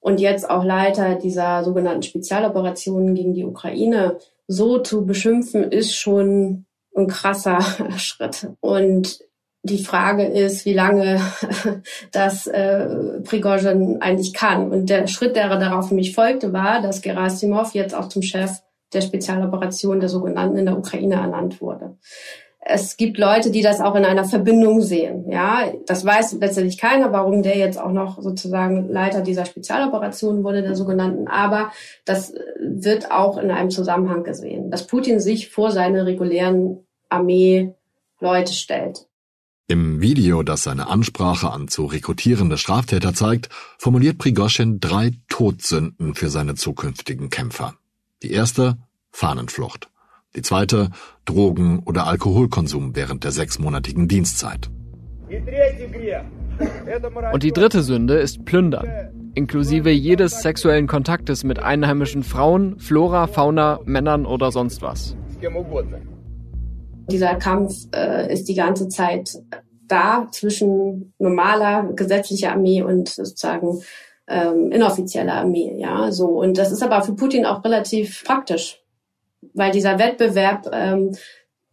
und 0.00 0.20
jetzt 0.20 0.48
auch 0.48 0.64
Leiter 0.64 1.16
dieser 1.16 1.64
sogenannten 1.64 2.02
Spezialoperationen 2.02 3.14
gegen 3.14 3.34
die 3.34 3.44
Ukraine, 3.44 4.18
so 4.46 4.78
zu 4.78 5.04
beschimpfen, 5.04 5.70
ist 5.70 5.94
schon 5.94 6.64
ein 6.96 7.06
krasser 7.06 7.60
Schritt. 7.96 8.48
Und 8.60 9.20
die 9.62 9.78
Frage 9.78 10.24
ist, 10.24 10.64
wie 10.64 10.72
lange 10.72 11.20
das 12.12 12.46
äh, 12.46 13.20
Prigozhin 13.24 14.00
eigentlich 14.00 14.32
kann. 14.32 14.70
Und 14.70 14.88
der 14.88 15.06
Schritt, 15.08 15.36
der 15.36 15.48
darauf 15.58 15.88
für 15.88 15.94
mich 15.94 16.14
folgte, 16.14 16.52
war, 16.52 16.80
dass 16.80 17.02
Gerasimov 17.02 17.74
jetzt 17.74 17.94
auch 17.94 18.08
zum 18.08 18.22
Chef 18.22 18.62
der 18.92 19.00
Spezialoperation 19.00 20.00
der 20.00 20.08
sogenannten 20.08 20.58
in 20.58 20.66
der 20.66 20.78
Ukraine 20.78 21.16
ernannt 21.16 21.60
wurde. 21.60 21.96
Es 22.60 22.96
gibt 22.96 23.16
Leute, 23.16 23.50
die 23.50 23.62
das 23.62 23.80
auch 23.80 23.94
in 23.94 24.04
einer 24.04 24.24
Verbindung 24.24 24.82
sehen. 24.82 25.30
Ja, 25.30 25.72
das 25.86 26.04
weiß 26.04 26.36
letztendlich 26.40 26.76
keiner, 26.76 27.12
warum 27.12 27.42
der 27.42 27.56
jetzt 27.56 27.80
auch 27.80 27.92
noch 27.92 28.20
sozusagen 28.20 28.88
Leiter 28.88 29.22
dieser 29.22 29.46
Spezialoperation 29.46 30.44
wurde, 30.44 30.62
der 30.62 30.74
sogenannten. 30.74 31.28
Aber 31.28 31.72
das 32.04 32.34
wird 32.60 33.10
auch 33.10 33.38
in 33.38 33.50
einem 33.50 33.70
Zusammenhang 33.70 34.22
gesehen, 34.22 34.70
dass 34.70 34.86
Putin 34.86 35.18
sich 35.18 35.48
vor 35.48 35.70
seine 35.70 36.04
regulären 36.04 36.84
Armee 37.08 37.74
Leute 38.20 38.52
stellt. 38.52 39.06
Im 39.68 40.00
Video, 40.00 40.42
das 40.42 40.62
seine 40.62 40.88
Ansprache 40.88 41.50
an 41.50 41.68
zu 41.68 41.86
rekrutierende 41.86 42.58
Straftäter 42.58 43.14
zeigt, 43.14 43.50
formuliert 43.78 44.18
Prigoschin 44.18 44.80
drei 44.80 45.12
Todsünden 45.28 46.14
für 46.14 46.28
seine 46.28 46.54
zukünftigen 46.54 47.30
Kämpfer. 47.30 47.74
Die 48.22 48.32
erste 48.32 48.78
Fahnenflucht. 49.10 49.90
Die 50.34 50.42
zweite 50.42 50.90
Drogen- 51.24 51.82
oder 51.84 52.06
Alkoholkonsum 52.06 52.96
während 52.96 53.24
der 53.24 53.30
sechsmonatigen 53.30 54.08
Dienstzeit. 54.08 54.70
Und 57.32 57.42
die 57.42 57.52
dritte 57.52 57.82
Sünde 57.82 58.18
ist 58.18 58.44
Plündern, 58.44 59.32
inklusive 59.34 59.90
jedes 59.90 60.42
sexuellen 60.42 60.88
Kontaktes 60.88 61.44
mit 61.44 61.60
einheimischen 61.60 62.24
Frauen, 62.24 62.80
Flora, 62.80 63.28
Fauna, 63.28 63.78
Männern 63.84 64.26
oder 64.26 64.50
sonst 64.50 64.82
was. 64.82 65.16
Dieser 67.10 67.36
Kampf 67.36 67.74
äh, 67.94 68.32
ist 68.32 68.48
die 68.48 68.54
ganze 68.54 68.88
Zeit 68.88 69.38
da 69.86 70.26
zwischen 70.32 71.14
normaler 71.18 71.92
gesetzlicher 71.94 72.52
Armee 72.52 72.82
und 72.82 73.08
sozusagen 73.08 73.80
ähm, 74.28 74.70
inoffizieller 74.70 75.34
Armee, 75.34 75.74
ja, 75.78 76.10
so. 76.12 76.26
Und 76.26 76.58
das 76.58 76.72
ist 76.72 76.82
aber 76.82 77.02
für 77.02 77.14
Putin 77.14 77.46
auch 77.46 77.64
relativ 77.64 78.24
praktisch, 78.24 78.82
weil 79.54 79.70
dieser 79.70 79.98
Wettbewerb 79.98 80.68
ähm, 80.72 81.12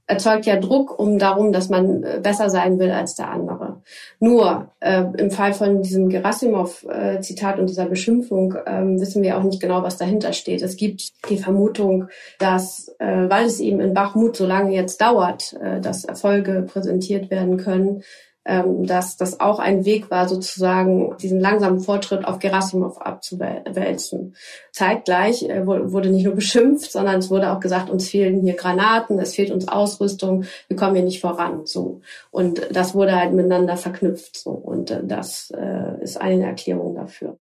erzeugt 0.07 0.45
ja 0.45 0.57
Druck 0.57 0.97
um 0.99 1.17
darum, 1.17 1.51
dass 1.51 1.69
man 1.69 2.03
äh, 2.03 2.19
besser 2.21 2.49
sein 2.49 2.77
will 2.77 2.91
als 2.91 3.15
der 3.15 3.29
andere. 3.29 3.81
Nur 4.19 4.71
äh, 4.79 5.03
im 5.17 5.31
Fall 5.31 5.53
von 5.53 5.81
diesem 5.81 6.09
Gerasimov-Zitat 6.09 7.59
und 7.59 7.67
dieser 7.67 7.85
Beschimpfung 7.85 8.53
äh, 8.53 8.83
wissen 8.99 9.23
wir 9.23 9.37
auch 9.37 9.43
nicht 9.43 9.61
genau, 9.61 9.81
was 9.81 9.97
dahinter 9.97 10.33
steht. 10.33 10.61
Es 10.61 10.77
gibt 10.77 11.29
die 11.29 11.37
Vermutung, 11.37 12.07
dass, 12.37 12.95
äh, 12.99 13.29
weil 13.29 13.45
es 13.45 13.59
eben 13.59 13.79
in 13.79 13.93
Bachmut 13.93 14.35
so 14.35 14.45
lange 14.45 14.73
jetzt 14.73 15.01
dauert, 15.01 15.53
äh, 15.61 15.81
dass 15.81 16.05
Erfolge 16.05 16.67
präsentiert 16.71 17.31
werden 17.31 17.57
können, 17.57 17.87
ähm, 17.87 18.03
dass 18.45 19.17
das 19.17 19.39
auch 19.39 19.57
ein 19.57 19.85
Weg 19.85 20.11
war, 20.11 20.27
sozusagen 20.27 21.17
diesen 21.17 21.39
langsamen 21.39 21.79
Fortschritt 21.79 22.25
auf 22.25 22.37
Gerasimov 22.37 23.01
abzuwälzen. 23.01 24.35
Zeitgleich 24.71 25.43
äh, 25.43 25.65
wurde 25.65 26.09
nicht 26.09 26.25
nur 26.25 26.35
beschimpft, 26.35 26.91
sondern 26.91 27.19
es 27.19 27.31
wurde 27.31 27.51
auch 27.51 27.59
gesagt, 27.59 27.89
uns 27.89 28.07
fehlen 28.07 28.41
hier 28.41 28.53
Granaten, 28.53 29.17
es 29.17 29.33
fehlt 29.33 29.49
uns 29.49 29.67
Ausrüstung, 29.67 30.45
wir 30.67 30.77
kommen 30.77 30.95
hier 30.95 31.03
nicht 31.03 31.21
voran. 31.21 31.65
So 31.65 32.01
und 32.29 32.61
das 32.71 32.93
wurde 32.93 33.15
halt 33.15 33.33
miteinander 33.33 33.77
verknüpft. 33.77 34.37
So 34.37 34.51
und 34.51 34.91
äh, 34.91 35.01
das 35.03 35.51
äh, 35.57 36.03
ist 36.03 36.21
eine 36.21 36.45
Erklärung 36.45 36.95
dafür. 36.95 37.37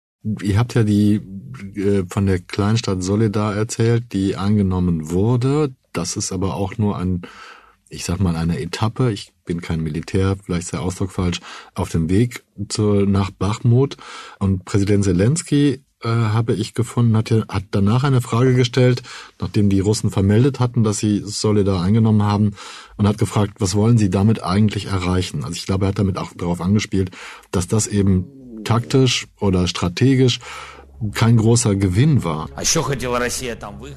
Ihr 0.43 0.59
habt 0.59 0.75
ja 0.75 0.83
die 0.83 1.21
äh, 1.77 2.03
von 2.09 2.27
der 2.27 2.41
Kleinstadt 2.41 3.05
Solidar 3.05 3.55
erzählt, 3.55 4.13
die 4.13 4.35
angenommen 4.35 5.13
wurde. 5.13 5.75
Das 5.93 6.17
ist 6.17 6.33
aber 6.33 6.57
auch 6.57 6.77
nur 6.77 6.99
ein 6.99 7.23
ich 7.91 8.05
sag 8.05 8.21
mal, 8.21 8.37
eine 8.37 8.61
Etappe, 8.61 9.11
ich 9.11 9.33
bin 9.45 9.61
kein 9.61 9.83
Militär, 9.83 10.37
vielleicht 10.43 10.65
ist 10.65 10.73
der 10.73 10.83
Ausdruck 10.83 11.13
falsch, 11.13 11.41
auf 11.75 11.89
dem 11.89 12.11
Weg 12.11 12.45
zu, 12.69 13.07
nach 13.07 13.31
Bachmut. 13.31 13.97
Und 14.39 14.65
Präsident 14.65 15.05
Zelensky 15.05 15.83
äh, 16.03 16.09
habe 16.09 16.55
ich 16.55 16.75
gefunden, 16.75 17.17
hat, 17.17 17.31
hat 17.31 17.65
danach 17.71 18.05
eine 18.05 18.21
Frage 18.21 18.55
gestellt, 18.55 19.03
nachdem 19.41 19.69
die 19.69 19.81
Russen 19.81 20.11
vermeldet 20.11 20.61
hatten, 20.61 20.85
dass 20.85 20.99
sie 20.99 21.23
Solidar 21.25 21.83
eingenommen 21.83 22.23
haben, 22.23 22.53
und 22.97 23.09
hat 23.09 23.19
gefragt, 23.19 23.55
was 23.59 23.75
wollen 23.75 23.99
sie 23.99 24.11
damit 24.11 24.43
eigentlich 24.43 24.87
erreichen? 24.87 25.45
Also 25.45 25.57
ich 25.57 25.67
glaube, 25.67 25.87
er 25.87 25.89
hat 25.89 25.99
damit 25.99 26.19
auch 26.19 26.33
darauf 26.37 26.61
angespielt, 26.61 27.11
dass 27.51 27.69
das 27.69 27.87
eben 27.87 28.27
taktisch 28.65 29.29
oder 29.41 29.67
strategisch 29.67 30.41
kein 31.15 31.37
großer 31.37 31.77
Gewinn 31.77 32.25
war. 32.25 32.49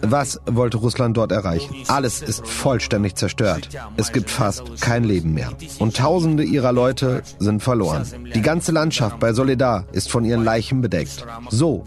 Was 0.02 0.40
wollte 0.46 0.78
Russland 0.78 1.18
dort 1.18 1.32
erreichen? 1.32 1.76
Alles 1.88 2.22
ist 2.22 2.48
vollständig 2.48 3.16
zerstört. 3.16 3.70
Es 3.98 4.12
gibt 4.12 4.30
fast 4.30 4.82
kein 4.82 5.04
Leben 5.04 5.34
mehr. 5.34 5.52
Und 5.80 5.98
Tausende 5.98 6.44
ihrer 6.44 6.72
Leute 6.72 7.24
sind 7.40 7.62
verloren. 7.62 8.06
Die 8.34 8.42
ganze 8.42 8.72
Landschaft 8.72 9.20
bei 9.20 9.34
Soledar 9.34 9.86
ist 9.92 10.10
von 10.10 10.26
ihren 10.26 10.44
Leichen 10.44 10.82
bedeckt. 10.82 11.26
So 11.50 11.84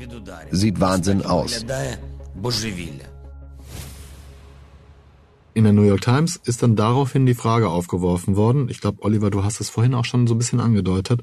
sieht 0.51 0.81
Wahnsinn 0.81 1.25
aus. 1.25 1.65
In 5.57 5.63
der 5.63 5.73
New 5.73 5.83
York 5.83 6.01
Times 6.01 6.41
ist 6.45 6.65
dann 6.65 6.75
daraufhin 6.75 7.27
die 7.27 7.35
Frage 7.35 7.69
aufgeworfen 7.69 8.35
worden, 8.35 8.69
ich 8.69 8.81
glaube, 8.81 9.03
Oliver, 9.03 9.31
du 9.31 9.45
hast 9.45 9.61
es 9.61 9.71
vorhin 9.71 9.95
auch 9.95 10.05
schon 10.05 10.27
so 10.27 10.35
ein 10.35 10.39
bisschen 10.39 10.59
angedeutet, 10.59 11.21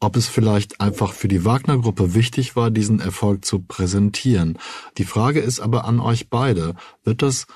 ob 0.00 0.16
es 0.16 0.28
vielleicht 0.28 0.80
einfach 0.80 1.12
für 1.12 1.28
die 1.28 1.44
Wagner-Gruppe 1.44 2.14
wichtig 2.14 2.56
war, 2.56 2.70
diesen 2.70 3.00
Erfolg 3.00 3.44
zu 3.44 3.60
präsentieren. 3.60 4.58
Die 4.98 5.04
Frage 5.04 5.40
ist 5.40 5.60
aber 5.60 5.84
an 5.84 6.00
euch 6.00 6.28
beide. 6.28 6.74
Wird 7.04 7.22
das 7.22 7.46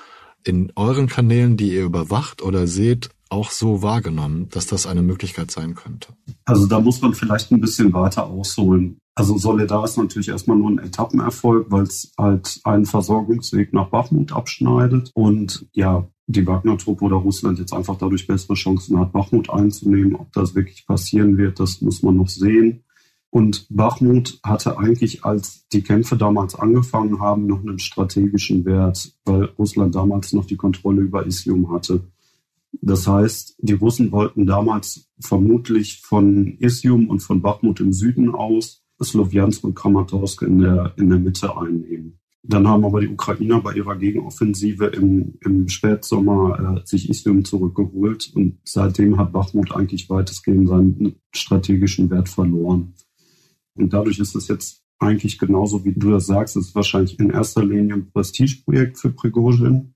in 0.43 0.71
euren 0.75 1.07
Kanälen, 1.07 1.57
die 1.57 1.73
ihr 1.73 1.83
überwacht 1.83 2.41
oder 2.41 2.67
seht, 2.67 3.09
auch 3.29 3.51
so 3.51 3.81
wahrgenommen, 3.83 4.49
dass 4.49 4.65
das 4.65 4.87
eine 4.87 5.03
Möglichkeit 5.03 5.51
sein 5.51 5.75
könnte? 5.75 6.13
Also 6.45 6.65
da 6.65 6.79
muss 6.79 7.01
man 7.01 7.13
vielleicht 7.13 7.51
ein 7.51 7.61
bisschen 7.61 7.93
weiter 7.93 8.25
ausholen. 8.25 8.97
Also 9.15 9.37
Solidar 9.37 9.83
ist 9.83 9.97
natürlich 9.97 10.29
erstmal 10.29 10.57
nur 10.57 10.71
ein 10.71 10.79
Etappenerfolg, 10.79 11.67
weil 11.69 11.83
es 11.83 12.11
halt 12.17 12.59
einen 12.63 12.85
Versorgungsweg 12.85 13.73
nach 13.73 13.89
Bachmut 13.89 14.31
abschneidet. 14.31 15.11
Und 15.13 15.67
ja, 15.73 16.07
die 16.29 16.45
Wagner-Truppe 16.45 17.05
oder 17.05 17.15
Russland 17.15 17.57
jetzt 17.57 17.73
einfach 17.73 17.97
dadurch 17.97 18.27
bessere 18.27 18.53
Chancen 18.53 18.99
hat, 18.99 19.11
Bachmut 19.11 19.49
einzunehmen. 19.49 20.15
Ob 20.15 20.31
das 20.31 20.53
wirklich 20.53 20.85
passieren 20.85 21.37
wird, 21.37 21.59
das 21.59 21.81
muss 21.81 22.03
man 22.03 22.17
noch 22.17 22.29
sehen. 22.29 22.83
Und 23.31 23.65
Bachmut 23.69 24.39
hatte 24.43 24.77
eigentlich, 24.77 25.25
als 25.25 25.67
die 25.69 25.81
Kämpfe 25.81 26.17
damals 26.17 26.53
angefangen 26.53 27.19
haben, 27.19 27.47
noch 27.47 27.61
einen 27.61 27.79
strategischen 27.79 28.63
Wert, 28.65 29.11
weil 29.25 29.45
Russland 29.57 29.95
damals 29.95 30.33
noch 30.33 30.45
die 30.45 30.55
Kontrolle 30.55 31.01
über 31.01 31.25
Isium 31.25 31.71
hatte. 31.71 32.01
Das 32.73 33.07
heißt, 33.07 33.55
die 33.59 33.73
Russen 33.73 34.11
wollten 34.11 34.45
damals 34.45 35.09
vermutlich 35.19 36.01
von 36.01 36.57
Isium 36.59 37.09
und 37.09 37.21
von 37.21 37.41
Bachmut 37.41 37.79
im 37.79 37.91
Süden 37.91 38.29
aus 38.29 38.83
Sloviansk 39.03 39.63
und 39.63 39.75
Kramatorsk 39.75 40.43
in 40.43 40.59
der, 40.59 40.93
in 40.97 41.09
der 41.09 41.17
Mitte 41.17 41.57
einnehmen. 41.57 42.18
Dann 42.41 42.67
haben 42.67 42.85
aber 42.85 43.01
die 43.01 43.09
Ukrainer 43.09 43.59
bei 43.59 43.73
ihrer 43.73 43.97
Gegenoffensive 43.97 44.85
im, 44.87 45.37
im 45.41 45.67
Spätsommer 45.67 46.77
äh, 46.77 46.87
sich 46.87 47.09
Istium 47.09 47.43
zurückgeholt 47.43 48.31
und 48.33 48.59
seitdem 48.63 49.17
hat 49.17 49.33
Bachmut 49.33 49.75
eigentlich 49.75 50.09
weitestgehend 50.09 50.69
seinen 50.69 51.15
strategischen 51.33 52.09
Wert 52.09 52.29
verloren. 52.29 52.93
Und 53.75 53.93
dadurch 53.93 54.19
ist 54.19 54.35
es 54.35 54.47
jetzt 54.47 54.83
eigentlich 54.99 55.37
genauso, 55.37 55.83
wie 55.85 55.93
du 55.93 56.11
das 56.11 56.27
sagst, 56.27 56.55
es 56.55 56.67
ist 56.67 56.75
wahrscheinlich 56.75 57.19
in 57.19 57.29
erster 57.29 57.63
Linie 57.63 57.95
ein 57.95 58.11
Prestigeprojekt 58.11 58.97
für 58.97 59.09
Prigozhin, 59.09 59.93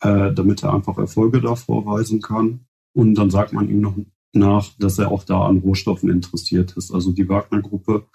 äh, 0.00 0.32
damit 0.32 0.62
er 0.62 0.74
einfach 0.74 0.98
Erfolge 0.98 1.40
da 1.40 1.54
vorweisen 1.54 2.20
kann. 2.20 2.66
Und 2.92 3.14
dann 3.16 3.30
sagt 3.30 3.52
man 3.52 3.68
ihm 3.68 3.80
noch 3.80 3.96
nach, 4.32 4.68
dass 4.78 4.98
er 4.98 5.10
auch 5.10 5.24
da 5.24 5.46
an 5.46 5.58
Rohstoffen 5.58 6.10
interessiert 6.10 6.76
ist. 6.76 6.92
Also 6.92 7.12
die 7.12 7.28
Wagner-Gruppe 7.28 8.06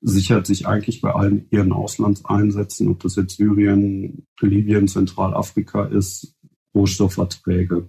sichert 0.00 0.46
sich 0.46 0.66
eigentlich 0.66 1.00
bei 1.00 1.14
allen 1.14 1.46
ihren 1.50 1.72
Auslandseinsätzen, 1.72 2.88
ob 2.88 3.00
das 3.00 3.16
jetzt 3.16 3.36
Syrien, 3.36 4.26
Libyen, 4.40 4.88
Zentralafrika 4.88 5.84
ist, 5.86 6.34
Rohstoffverträge. 6.74 7.88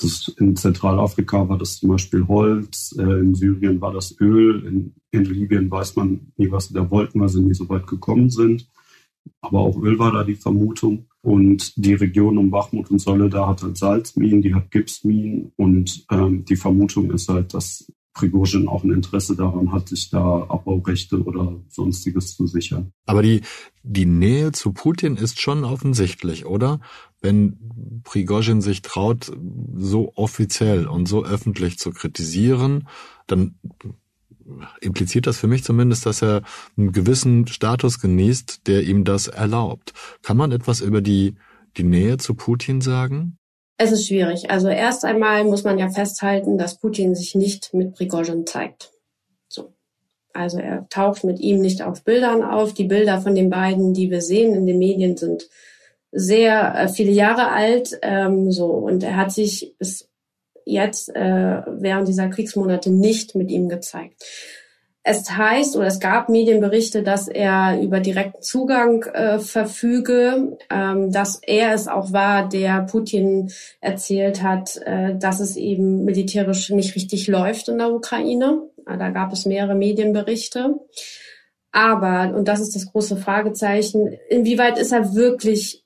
Das, 0.00 0.32
in 0.38 0.54
Zentralafrika 0.54 1.48
war 1.48 1.58
das 1.58 1.78
zum 1.78 1.90
Beispiel 1.90 2.26
Holz, 2.28 2.94
äh, 2.98 3.02
in 3.02 3.34
Syrien 3.34 3.80
war 3.80 3.92
das 3.92 4.14
Öl, 4.20 4.64
in, 4.64 4.94
in 5.10 5.24
Libyen 5.24 5.70
weiß 5.70 5.96
man 5.96 6.32
nie, 6.36 6.50
was 6.50 6.68
sie 6.68 6.74
da 6.74 6.88
wollten, 6.90 7.20
weil 7.20 7.28
sie 7.28 7.42
nie 7.42 7.54
so 7.54 7.68
weit 7.68 7.86
gekommen 7.86 8.30
sind. 8.30 8.68
Aber 9.40 9.60
auch 9.60 9.76
Öl 9.82 9.98
war 9.98 10.12
da 10.12 10.24
die 10.24 10.36
Vermutung. 10.36 11.06
Und 11.20 11.76
die 11.76 11.94
Region 11.94 12.38
um 12.38 12.50
Bachmut 12.50 12.90
und 12.90 13.00
Soledar 13.00 13.48
hat 13.48 13.62
halt 13.62 13.76
Salzminen, 13.76 14.40
die 14.40 14.54
hat 14.54 14.70
Gipsminen. 14.70 15.52
Und 15.56 16.06
ähm, 16.10 16.44
die 16.44 16.56
Vermutung 16.56 17.10
ist 17.10 17.28
halt, 17.28 17.54
dass 17.54 17.92
Prigozhin 18.18 18.66
auch 18.66 18.82
ein 18.82 18.90
Interesse 18.90 19.36
daran 19.36 19.70
hat, 19.70 19.88
sich 19.88 20.10
da 20.10 20.42
Abbaurechte 20.48 21.22
oder 21.22 21.54
sonstiges 21.68 22.34
zu 22.36 22.48
sichern. 22.48 22.90
Aber 23.06 23.22
die, 23.22 23.42
die 23.84 24.06
Nähe 24.06 24.50
zu 24.50 24.72
Putin 24.72 25.16
ist 25.16 25.40
schon 25.40 25.62
offensichtlich, 25.62 26.44
oder? 26.44 26.80
Wenn 27.20 28.02
Prigozhin 28.02 28.60
sich 28.60 28.82
traut, 28.82 29.30
so 29.76 30.12
offiziell 30.16 30.88
und 30.88 31.06
so 31.06 31.24
öffentlich 31.24 31.78
zu 31.78 31.92
kritisieren, 31.92 32.88
dann 33.28 33.54
impliziert 34.80 35.28
das 35.28 35.38
für 35.38 35.46
mich 35.46 35.62
zumindest, 35.62 36.04
dass 36.04 36.20
er 36.20 36.42
einen 36.76 36.90
gewissen 36.90 37.46
Status 37.46 38.00
genießt, 38.00 38.66
der 38.66 38.82
ihm 38.82 39.04
das 39.04 39.28
erlaubt. 39.28 39.92
Kann 40.22 40.36
man 40.36 40.50
etwas 40.50 40.80
über 40.80 41.02
die, 41.02 41.36
die 41.76 41.84
Nähe 41.84 42.16
zu 42.16 42.34
Putin 42.34 42.80
sagen? 42.80 43.37
Es 43.78 43.92
ist 43.92 44.08
schwierig. 44.08 44.50
Also 44.50 44.68
erst 44.68 45.04
einmal 45.04 45.44
muss 45.44 45.62
man 45.62 45.78
ja 45.78 45.88
festhalten, 45.88 46.58
dass 46.58 46.78
Putin 46.78 47.14
sich 47.14 47.36
nicht 47.36 47.72
mit 47.72 47.94
Prigozhin 47.94 48.44
zeigt. 48.44 48.90
So. 49.46 49.72
Also 50.32 50.58
er 50.58 50.88
taucht 50.88 51.22
mit 51.22 51.38
ihm 51.38 51.60
nicht 51.60 51.82
auf 51.82 52.02
Bildern 52.02 52.42
auf. 52.42 52.74
Die 52.74 52.84
Bilder 52.84 53.20
von 53.20 53.36
den 53.36 53.50
beiden, 53.50 53.94
die 53.94 54.10
wir 54.10 54.20
sehen 54.20 54.54
in 54.54 54.66
den 54.66 54.78
Medien, 54.78 55.16
sind 55.16 55.48
sehr 56.10 56.74
äh, 56.74 56.88
viele 56.88 57.12
Jahre 57.12 57.50
alt, 57.50 57.98
ähm, 58.02 58.50
so 58.50 58.66
und 58.66 59.02
er 59.02 59.16
hat 59.16 59.30
sich 59.30 59.74
bis 59.78 60.08
jetzt 60.64 61.14
äh, 61.14 61.62
während 61.66 62.08
dieser 62.08 62.28
Kriegsmonate 62.28 62.90
nicht 62.90 63.34
mit 63.34 63.50
ihm 63.50 63.68
gezeigt. 63.68 64.22
Es 65.02 65.30
heißt 65.30 65.76
oder 65.76 65.86
es 65.86 66.00
gab 66.00 66.28
Medienberichte, 66.28 67.02
dass 67.02 67.28
er 67.28 67.80
über 67.80 68.00
direkten 68.00 68.42
Zugang 68.42 69.04
äh, 69.04 69.38
verfüge, 69.38 70.58
ähm, 70.70 71.10
dass 71.12 71.40
er 71.42 71.72
es 71.72 71.88
auch 71.88 72.12
war, 72.12 72.48
der 72.48 72.82
Putin 72.82 73.50
erzählt 73.80 74.42
hat, 74.42 74.76
äh, 74.84 75.16
dass 75.16 75.40
es 75.40 75.56
eben 75.56 76.04
militärisch 76.04 76.68
nicht 76.70 76.94
richtig 76.94 77.26
läuft 77.26 77.68
in 77.68 77.78
der 77.78 77.92
Ukraine. 77.92 78.62
Da 78.84 79.10
gab 79.10 79.32
es 79.32 79.44
mehrere 79.44 79.74
Medienberichte. 79.74 80.74
Aber, 81.72 82.34
und 82.34 82.48
das 82.48 82.60
ist 82.60 82.74
das 82.74 82.90
große 82.90 83.16
Fragezeichen, 83.16 84.16
inwieweit 84.28 84.78
ist 84.78 84.92
er 84.92 85.14
wirklich 85.14 85.84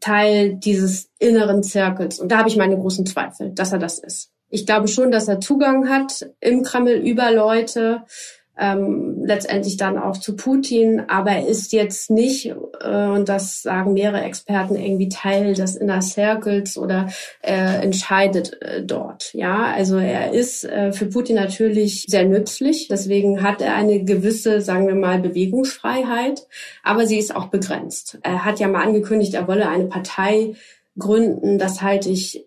Teil 0.00 0.54
dieses 0.56 1.10
inneren 1.18 1.62
Zirkels? 1.62 2.18
Und 2.18 2.32
da 2.32 2.38
habe 2.38 2.48
ich 2.48 2.56
meine 2.56 2.76
großen 2.76 3.06
Zweifel, 3.06 3.50
dass 3.50 3.72
er 3.72 3.78
das 3.78 3.98
ist. 3.98 4.30
Ich 4.50 4.66
glaube 4.66 4.88
schon, 4.88 5.10
dass 5.10 5.28
er 5.28 5.40
Zugang 5.40 5.88
hat 5.88 6.28
im 6.40 6.62
Kreml 6.62 6.92
über 6.92 7.30
Leute, 7.32 8.02
ähm, 8.60 9.24
letztendlich 9.24 9.78
dann 9.78 9.96
auch 9.96 10.18
zu 10.18 10.36
Putin, 10.36 11.04
aber 11.08 11.30
er 11.30 11.46
ist 11.46 11.72
jetzt 11.72 12.10
nicht, 12.10 12.46
äh, 12.46 13.06
und 13.06 13.28
das 13.28 13.62
sagen 13.62 13.94
mehrere 13.94 14.20
Experten, 14.20 14.76
irgendwie 14.76 15.08
Teil 15.08 15.54
des 15.54 15.76
Inner 15.76 16.02
Circles 16.02 16.76
oder 16.76 17.08
er 17.40 17.82
entscheidet 17.82 18.60
äh, 18.60 18.84
dort. 18.84 19.32
Ja, 19.32 19.72
also 19.72 19.96
er 19.96 20.32
ist 20.32 20.64
äh, 20.64 20.92
für 20.92 21.06
Putin 21.06 21.36
natürlich 21.36 22.04
sehr 22.06 22.26
nützlich, 22.26 22.88
deswegen 22.88 23.42
hat 23.42 23.62
er 23.62 23.74
eine 23.74 24.04
gewisse, 24.04 24.60
sagen 24.60 24.86
wir 24.86 24.94
mal, 24.94 25.20
Bewegungsfreiheit, 25.20 26.46
aber 26.82 27.06
sie 27.06 27.18
ist 27.18 27.34
auch 27.34 27.46
begrenzt. 27.46 28.18
Er 28.22 28.44
hat 28.44 28.60
ja 28.60 28.68
mal 28.68 28.84
angekündigt, 28.84 29.32
er 29.32 29.48
wolle 29.48 29.70
eine 29.70 29.86
Partei 29.86 30.54
gründen, 30.98 31.58
das 31.58 31.80
halte 31.80 32.10
ich 32.10 32.46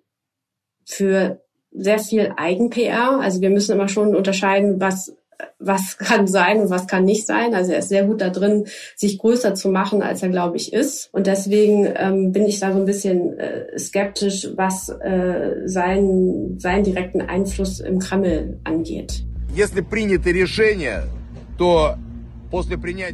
für 0.85 1.42
sehr 1.73 1.99
viel 1.99 2.33
Eigen-PR. 2.37 3.19
Also 3.19 3.41
wir 3.41 3.49
müssen 3.49 3.73
immer 3.73 3.87
schon 3.87 4.15
unterscheiden, 4.15 4.79
was 4.79 5.13
was 5.59 5.97
kann 5.97 6.27
sein 6.27 6.59
und 6.61 6.69
was 6.69 6.87
kann 6.87 7.05
nicht 7.05 7.25
sein. 7.25 7.53
Also 7.53 7.71
er 7.71 7.79
ist 7.79 7.89
sehr 7.89 8.05
gut 8.05 8.21
da 8.21 8.29
drin, 8.29 8.65
sich 8.95 9.17
größer 9.17 9.55
zu 9.55 9.69
machen, 9.69 10.01
als 10.01 10.23
er, 10.23 10.29
glaube 10.29 10.57
ich, 10.57 10.73
ist. 10.73 11.09
Und 11.11 11.27
deswegen 11.27 11.87
ähm, 11.95 12.31
bin 12.31 12.45
ich 12.45 12.59
da 12.59 12.71
so 12.71 12.79
ein 12.79 12.85
bisschen 12.85 13.37
äh, 13.39 13.77
skeptisch, 13.77 14.49
was 14.55 14.89
äh, 14.89 15.61
seinen, 15.65 16.59
seinen 16.59 16.83
direkten 16.83 17.21
Einfluss 17.21 17.79
im 17.79 17.99
Kreml 17.99 18.59
angeht. 18.63 19.25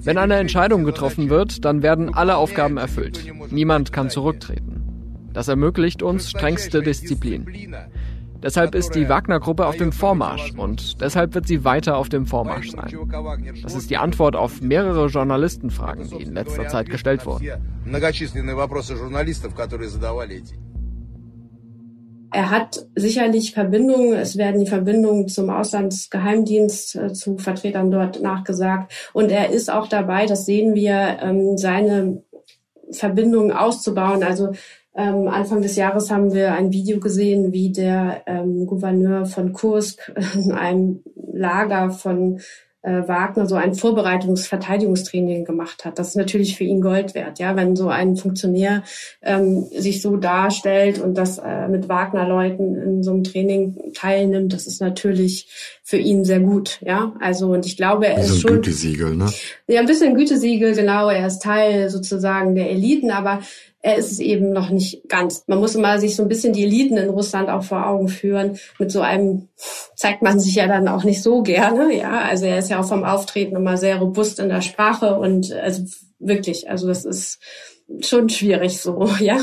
Wenn 0.03 0.17
eine 0.17 0.35
Entscheidung 0.35 0.83
getroffen 0.83 1.29
wird, 1.29 1.63
dann 1.63 1.81
werden 1.81 2.13
alle 2.13 2.37
Aufgaben 2.37 2.77
erfüllt. 2.77 3.25
Niemand 3.51 3.93
kann 3.93 4.09
zurücktreten. 4.09 5.29
Das 5.33 5.47
ermöglicht 5.47 6.01
uns 6.01 6.29
strengste 6.29 6.81
Disziplin. 6.81 7.45
Deshalb 8.41 8.73
ist 8.73 8.95
die 8.95 9.09
Wagner-Gruppe 9.09 9.65
auf 9.65 9.75
dem 9.75 9.91
Vormarsch 9.91 10.53
und 10.55 11.01
deshalb 11.01 11.35
wird 11.35 11.47
sie 11.47 11.65
weiter 11.65 11.97
auf 11.97 12.09
dem 12.09 12.25
Vormarsch 12.25 12.71
sein. 12.71 12.89
Das 13.63 13.75
ist 13.75 13.89
die 13.89 13.97
Antwort 13.97 14.35
auf 14.35 14.61
mehrere 14.61 15.07
Journalistenfragen, 15.07 16.09
die 16.09 16.23
in 16.23 16.33
letzter 16.33 16.67
Zeit 16.67 16.89
gestellt 16.89 17.25
wurden. 17.25 17.45
Er 22.31 22.51
hat 22.51 22.85
sicherlich 22.95 23.53
Verbindungen, 23.53 24.13
es 24.13 24.37
werden 24.37 24.63
die 24.63 24.69
Verbindungen 24.69 25.27
zum 25.27 25.49
Auslandsgeheimdienst, 25.49 26.95
äh, 26.95 27.13
zu 27.13 27.39
Vertretern 27.39 27.89
dort 27.89 28.21
nachgesagt. 28.21 28.93
Und 29.13 29.31
er 29.31 29.49
ist 29.49 29.71
auch 29.71 29.87
dabei, 29.87 30.27
das 30.27 30.45
sehen 30.45 30.75
wir, 30.75 31.17
ähm, 31.21 31.57
seine 31.57 32.21
Verbindungen 32.91 33.51
auszubauen. 33.51 34.23
Also 34.23 34.51
ähm, 34.95 35.27
Anfang 35.27 35.61
des 35.61 35.75
Jahres 35.75 36.11
haben 36.11 36.33
wir 36.33 36.53
ein 36.53 36.71
Video 36.71 36.99
gesehen, 36.99 37.53
wie 37.53 37.71
der 37.71 38.23
ähm, 38.25 38.65
Gouverneur 38.65 39.25
von 39.25 39.53
Kursk 39.53 40.11
in 40.35 40.51
einem 40.53 41.03
Lager 41.15 41.91
von 41.91 42.39
äh, 42.81 43.07
Wagner 43.07 43.45
so 43.45 43.55
ein 43.55 43.73
Vorbereitungs-Verteidigungstraining 43.75 45.43
gemacht 45.43 45.83
hat. 45.83 45.99
Das 45.99 46.09
ist 46.09 46.15
natürlich 46.15 46.55
für 46.55 46.63
ihn 46.63 46.81
Gold 46.81 47.13
wert, 47.13 47.39
ja, 47.39 47.55
wenn 47.55 47.75
so 47.75 47.89
ein 47.89 48.15
Funktionär 48.15 48.83
ähm, 49.21 49.63
sich 49.75 50.01
so 50.01 50.15
darstellt 50.15 50.99
und 50.99 51.17
das 51.17 51.39
äh, 51.39 51.67
mit 51.67 51.89
Wagner-Leuten 51.89 52.75
in 52.75 53.03
so 53.03 53.11
einem 53.11 53.23
Training 53.23 53.91
teilnimmt, 53.93 54.53
das 54.53 54.65
ist 54.65 54.79
natürlich 54.79 55.49
für 55.83 55.97
ihn 55.97 56.23
sehr 56.23 56.39
gut, 56.39 56.79
ja. 56.81 57.13
Also 57.19 57.51
und 57.51 57.65
ich 57.65 57.75
glaube, 57.75 58.07
er 58.07 58.21
ist 58.21 58.39
schon 58.39 58.55
Gütesiegel, 58.55 59.15
ne? 59.15 59.29
Ja, 59.67 59.81
ein 59.81 59.85
bisschen 59.85 60.15
Gütesiegel, 60.15 60.73
genau. 60.73 61.09
Er 61.09 61.27
ist 61.27 61.41
Teil 61.41 61.89
sozusagen 61.89 62.55
der 62.55 62.69
Eliten, 62.69 63.11
aber 63.11 63.39
er 63.81 63.95
ist 63.95 64.11
es 64.11 64.19
eben 64.19 64.51
noch 64.51 64.69
nicht 64.69 65.07
ganz. 65.07 65.43
Man 65.47 65.59
muss 65.59 65.75
immer 65.75 65.99
sich 65.99 66.15
so 66.15 66.23
ein 66.23 66.29
bisschen 66.29 66.53
die 66.53 66.63
Eliten 66.63 66.97
in 66.97 67.09
Russland 67.09 67.49
auch 67.49 67.63
vor 67.63 67.87
Augen 67.87 68.09
führen. 68.09 68.57
Mit 68.77 68.91
so 68.91 69.01
einem 69.01 69.47
zeigt 69.95 70.21
man 70.21 70.39
sich 70.39 70.55
ja 70.55 70.67
dann 70.67 70.87
auch 70.87 71.03
nicht 71.03 71.21
so 71.21 71.43
gerne. 71.43 71.95
Ja, 71.95 72.21
also 72.21 72.45
er 72.45 72.59
ist 72.59 72.69
ja 72.69 72.79
auch 72.79 72.87
vom 72.87 73.05
Auftreten 73.05 73.55
immer 73.55 73.77
sehr 73.77 73.97
robust 73.97 74.39
in 74.39 74.49
der 74.49 74.61
Sprache 74.61 75.15
und 75.15 75.53
also 75.53 75.83
wirklich, 76.19 76.69
also 76.69 76.87
das 76.87 77.05
ist 77.05 77.39
schon 78.01 78.29
schwierig 78.29 78.81
so, 78.81 79.09
ja. 79.19 79.39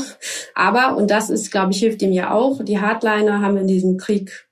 Aber, 0.53 0.95
und 0.97 1.09
das 1.09 1.29
ist, 1.29 1.51
glaube 1.51 1.71
ich, 1.71 1.79
hilft 1.79 2.01
ihm 2.01 2.11
ja 2.11 2.31
auch, 2.31 2.63
die 2.63 2.79
Hardliner 2.79 3.41
haben 3.41 3.57
in 3.57 3.67
diesem 3.67 3.97
Krieg 3.97 4.46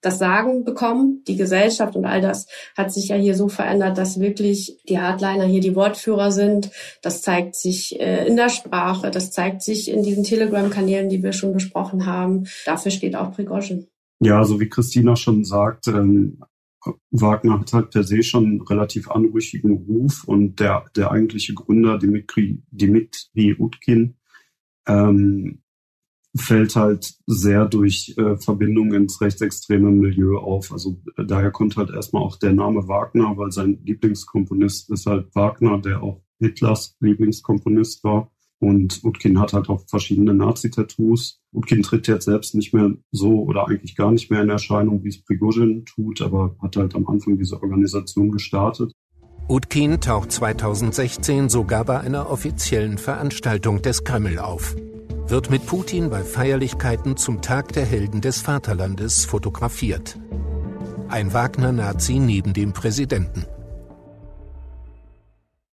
das 0.00 0.18
Sagen 0.18 0.64
bekommen. 0.64 1.22
Die 1.26 1.36
Gesellschaft 1.36 1.96
und 1.96 2.04
all 2.04 2.20
das 2.20 2.46
hat 2.76 2.92
sich 2.92 3.08
ja 3.08 3.16
hier 3.16 3.34
so 3.34 3.48
verändert, 3.48 3.98
dass 3.98 4.20
wirklich 4.20 4.78
die 4.88 4.98
Hardliner 4.98 5.44
hier 5.44 5.60
die 5.60 5.74
Wortführer 5.74 6.30
sind. 6.30 6.70
Das 7.02 7.22
zeigt 7.22 7.56
sich 7.56 7.98
äh, 8.00 8.26
in 8.26 8.36
der 8.36 8.48
Sprache, 8.48 9.10
das 9.10 9.30
zeigt 9.30 9.62
sich 9.62 9.90
in 9.90 10.02
diesen 10.02 10.24
Telegram-Kanälen, 10.24 11.08
die 11.08 11.22
wir 11.22 11.32
schon 11.32 11.52
besprochen 11.52 12.06
haben. 12.06 12.46
Dafür 12.64 12.90
steht 12.90 13.16
auch 13.16 13.32
Prigozhin. 13.32 13.86
Ja, 14.20 14.44
so 14.44 14.60
wie 14.60 14.68
Christina 14.68 15.14
schon 15.14 15.44
sagt, 15.44 15.86
ähm, 15.86 16.40
Wagner 17.10 17.60
hat 17.60 17.72
halt 17.72 17.90
per 17.90 18.04
se 18.04 18.22
schon 18.22 18.44
einen 18.44 18.62
relativ 18.62 19.10
anrüchigen 19.10 19.72
Ruf 19.72 20.24
und 20.24 20.60
der, 20.60 20.84
der 20.96 21.10
eigentliche 21.10 21.54
Gründer, 21.54 21.98
Dimitri, 21.98 22.62
Dimitri 22.70 23.56
Utkin, 23.58 24.16
ähm, 24.86 25.62
fällt 26.38 26.76
halt 26.76 27.14
sehr 27.26 27.66
durch 27.66 28.14
äh, 28.16 28.36
Verbindungen 28.36 29.02
ins 29.02 29.20
rechtsextreme 29.20 29.90
Milieu 29.90 30.38
auf. 30.38 30.72
Also 30.72 31.00
äh, 31.16 31.24
daher 31.24 31.50
kommt 31.50 31.76
halt 31.76 31.90
erstmal 31.90 32.22
auch 32.22 32.36
der 32.36 32.52
Name 32.52 32.88
Wagner, 32.88 33.36
weil 33.36 33.52
sein 33.52 33.78
Lieblingskomponist 33.84 34.90
ist 34.90 35.06
halt 35.06 35.34
Wagner, 35.34 35.78
der 35.78 36.02
auch 36.02 36.22
Hitlers 36.38 36.96
Lieblingskomponist 37.00 38.04
war. 38.04 38.30
Und 38.60 39.04
Utkin 39.04 39.38
hat 39.38 39.52
halt 39.52 39.68
auch 39.68 39.84
verschiedene 39.88 40.34
Nazi-Tattoos. 40.34 41.40
Utkin 41.52 41.82
tritt 41.82 42.08
jetzt 42.08 42.24
selbst 42.24 42.54
nicht 42.56 42.74
mehr 42.74 42.92
so 43.12 43.42
oder 43.42 43.68
eigentlich 43.68 43.94
gar 43.94 44.10
nicht 44.10 44.30
mehr 44.30 44.42
in 44.42 44.50
Erscheinung, 44.50 45.04
wie 45.04 45.08
es 45.08 45.22
Prigozhin 45.22 45.84
tut, 45.84 46.20
aber 46.22 46.56
hat 46.60 46.76
halt 46.76 46.96
am 46.96 47.06
Anfang 47.06 47.38
diese 47.38 47.62
Organisation 47.62 48.32
gestartet. 48.32 48.92
Utkin 49.48 50.00
taucht 50.00 50.32
2016 50.32 51.48
sogar 51.48 51.84
bei 51.84 52.00
einer 52.00 52.30
offiziellen 52.30 52.98
Veranstaltung 52.98 53.80
des 53.80 54.02
Kreml 54.02 54.38
auf 54.38 54.74
wird 55.30 55.50
mit 55.50 55.66
Putin 55.66 56.08
bei 56.08 56.22
Feierlichkeiten 56.22 57.16
zum 57.18 57.42
Tag 57.42 57.72
der 57.72 57.84
Helden 57.84 58.22
des 58.22 58.40
Vaterlandes 58.40 59.26
fotografiert. 59.26 60.18
Ein 61.08 61.34
Wagner-Nazi 61.34 62.18
neben 62.18 62.54
dem 62.54 62.72
Präsidenten. 62.72 63.44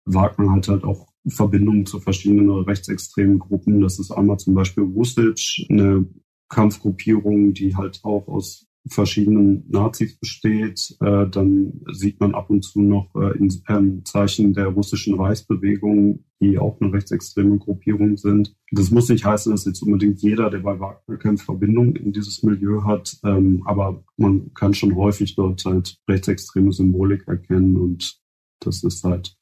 Wagner 0.06 0.52
hat 0.52 0.68
halt 0.68 0.84
auch 0.84 1.06
Verbindungen 1.28 1.84
zu 1.84 2.00
verschiedenen 2.00 2.50
rechtsextremen 2.50 3.38
Gruppen. 3.38 3.80
Das 3.80 3.98
ist 3.98 4.10
einmal 4.10 4.38
zum 4.38 4.54
Beispiel 4.54 4.84
Rusic, 4.84 5.66
eine 5.68 6.06
Kampfgruppierung, 6.48 7.52
die 7.52 7.76
halt 7.76 8.00
auch 8.04 8.26
aus 8.28 8.66
verschiedenen 8.88 9.64
Nazis 9.68 10.18
besteht. 10.18 10.96
Äh, 11.00 11.28
dann 11.28 11.80
sieht 11.92 12.20
man 12.20 12.34
ab 12.34 12.50
und 12.50 12.62
zu 12.62 12.80
noch 12.80 13.14
äh, 13.14 13.38
in, 13.38 13.48
äh, 13.66 14.04
Zeichen 14.04 14.52
der 14.54 14.66
russischen 14.68 15.14
Reichsbewegung, 15.14 16.24
die 16.40 16.58
auch 16.58 16.80
eine 16.80 16.92
rechtsextreme 16.92 17.58
Gruppierung 17.58 18.16
sind. 18.16 18.54
Das 18.72 18.90
muss 18.90 19.08
nicht 19.08 19.24
heißen, 19.24 19.52
dass 19.52 19.64
jetzt 19.64 19.82
unbedingt 19.82 20.20
jeder, 20.22 20.50
der 20.50 20.60
bei 20.60 20.80
Wagner 20.80 21.16
kämpft, 21.16 21.44
Verbindung 21.44 21.94
in 21.94 22.12
dieses 22.12 22.42
Milieu 22.42 22.82
hat. 22.84 23.16
Ähm, 23.24 23.62
aber 23.66 24.04
man 24.16 24.52
kann 24.54 24.74
schon 24.74 24.96
häufig 24.96 25.36
dort 25.36 25.64
halt 25.64 25.96
rechtsextreme 26.08 26.72
Symbolik 26.72 27.28
erkennen 27.28 27.76
und 27.76 28.18
das 28.60 28.82
ist 28.82 29.04
halt 29.04 29.36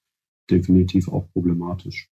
definitiv 0.51 1.09
auch 1.09 1.31
problematisch. 1.33 2.09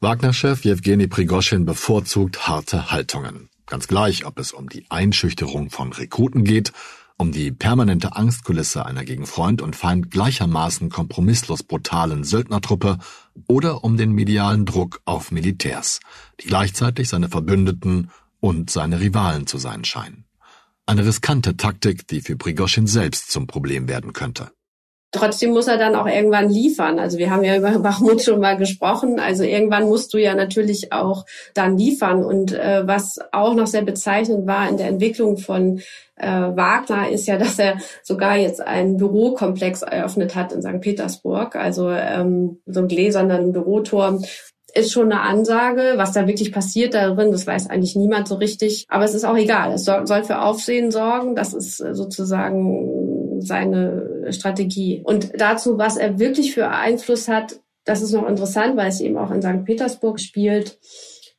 Wagner-Chef 0.00 0.64
Jewgeni 0.64 1.06
Prigoschin 1.06 1.64
bevorzugt 1.64 2.48
harte 2.48 2.90
Haltungen. 2.90 3.51
Ganz 3.66 3.88
gleich, 3.88 4.26
ob 4.26 4.38
es 4.38 4.52
um 4.52 4.68
die 4.68 4.84
Einschüchterung 4.90 5.70
von 5.70 5.92
Rekruten 5.92 6.44
geht, 6.44 6.72
um 7.16 7.30
die 7.30 7.52
permanente 7.52 8.16
Angstkulisse 8.16 8.84
einer 8.84 9.04
gegen 9.04 9.26
Freund 9.26 9.62
und 9.62 9.76
Feind 9.76 10.10
gleichermaßen 10.10 10.90
kompromisslos 10.90 11.62
brutalen 11.62 12.24
Söldnertruppe 12.24 12.98
oder 13.46 13.84
um 13.84 13.96
den 13.96 14.12
medialen 14.12 14.66
Druck 14.66 15.00
auf 15.04 15.30
Militärs, 15.30 16.00
die 16.40 16.48
gleichzeitig 16.48 17.08
seine 17.08 17.28
Verbündeten 17.28 18.10
und 18.40 18.70
seine 18.70 19.00
Rivalen 19.00 19.46
zu 19.46 19.58
sein 19.58 19.84
scheinen. 19.84 20.24
Eine 20.84 21.06
riskante 21.06 21.56
Taktik, 21.56 22.08
die 22.08 22.22
für 22.22 22.36
Prigoschin 22.36 22.88
selbst 22.88 23.30
zum 23.30 23.46
Problem 23.46 23.86
werden 23.86 24.12
könnte. 24.12 24.50
Trotzdem 25.12 25.50
muss 25.50 25.68
er 25.68 25.76
dann 25.76 25.94
auch 25.94 26.06
irgendwann 26.06 26.48
liefern. 26.48 26.98
Also 26.98 27.18
wir 27.18 27.30
haben 27.30 27.44
ja 27.44 27.56
über 27.56 27.78
Bachmut 27.78 28.22
schon 28.22 28.40
mal 28.40 28.56
gesprochen. 28.56 29.20
Also 29.20 29.44
irgendwann 29.44 29.88
musst 29.88 30.12
du 30.14 30.18
ja 30.18 30.34
natürlich 30.34 30.92
auch 30.92 31.26
dann 31.54 31.76
liefern. 31.76 32.24
Und 32.24 32.52
äh, 32.52 32.86
was 32.86 33.18
auch 33.30 33.54
noch 33.54 33.66
sehr 33.66 33.82
bezeichnend 33.82 34.46
war 34.46 34.68
in 34.68 34.78
der 34.78 34.88
Entwicklung 34.88 35.36
von 35.36 35.80
äh, 36.16 36.26
Wagner, 36.26 37.10
ist 37.10 37.28
ja, 37.28 37.36
dass 37.36 37.58
er 37.58 37.76
sogar 38.02 38.36
jetzt 38.36 38.60
einen 38.60 38.96
Bürokomplex 38.96 39.82
eröffnet 39.82 40.34
hat 40.34 40.52
in 40.52 40.62
St. 40.62 40.80
Petersburg. 40.80 41.54
Also 41.56 41.90
ähm, 41.90 42.60
so 42.66 42.80
ein 42.80 42.88
gläsernen 42.88 43.52
Büroturm, 43.52 44.24
ist 44.74 44.92
schon 44.92 45.12
eine 45.12 45.20
Ansage. 45.20 45.94
Was 45.96 46.12
da 46.12 46.26
wirklich 46.26 46.52
passiert 46.52 46.94
darin, 46.94 47.32
das 47.32 47.46
weiß 47.46 47.68
eigentlich 47.68 47.96
niemand 47.96 48.28
so 48.28 48.36
richtig. 48.36 48.86
Aber 48.88 49.04
es 49.04 49.14
ist 49.14 49.24
auch 49.24 49.36
egal. 49.36 49.72
Es 49.72 49.84
soll, 49.84 50.06
soll 50.06 50.24
für 50.24 50.40
Aufsehen 50.40 50.90
sorgen. 50.90 51.34
Das 51.34 51.52
ist 51.52 51.80
äh, 51.80 51.94
sozusagen 51.94 53.01
seine 53.46 54.32
Strategie. 54.32 55.02
Und 55.04 55.32
dazu, 55.40 55.78
was 55.78 55.96
er 55.96 56.18
wirklich 56.18 56.54
für 56.54 56.68
Einfluss 56.68 57.28
hat, 57.28 57.60
das 57.84 58.02
ist 58.02 58.12
noch 58.12 58.28
interessant, 58.28 58.76
weil 58.76 58.88
es 58.88 59.00
eben 59.00 59.18
auch 59.18 59.30
in 59.30 59.42
St. 59.42 59.64
Petersburg 59.64 60.20
spielt. 60.20 60.78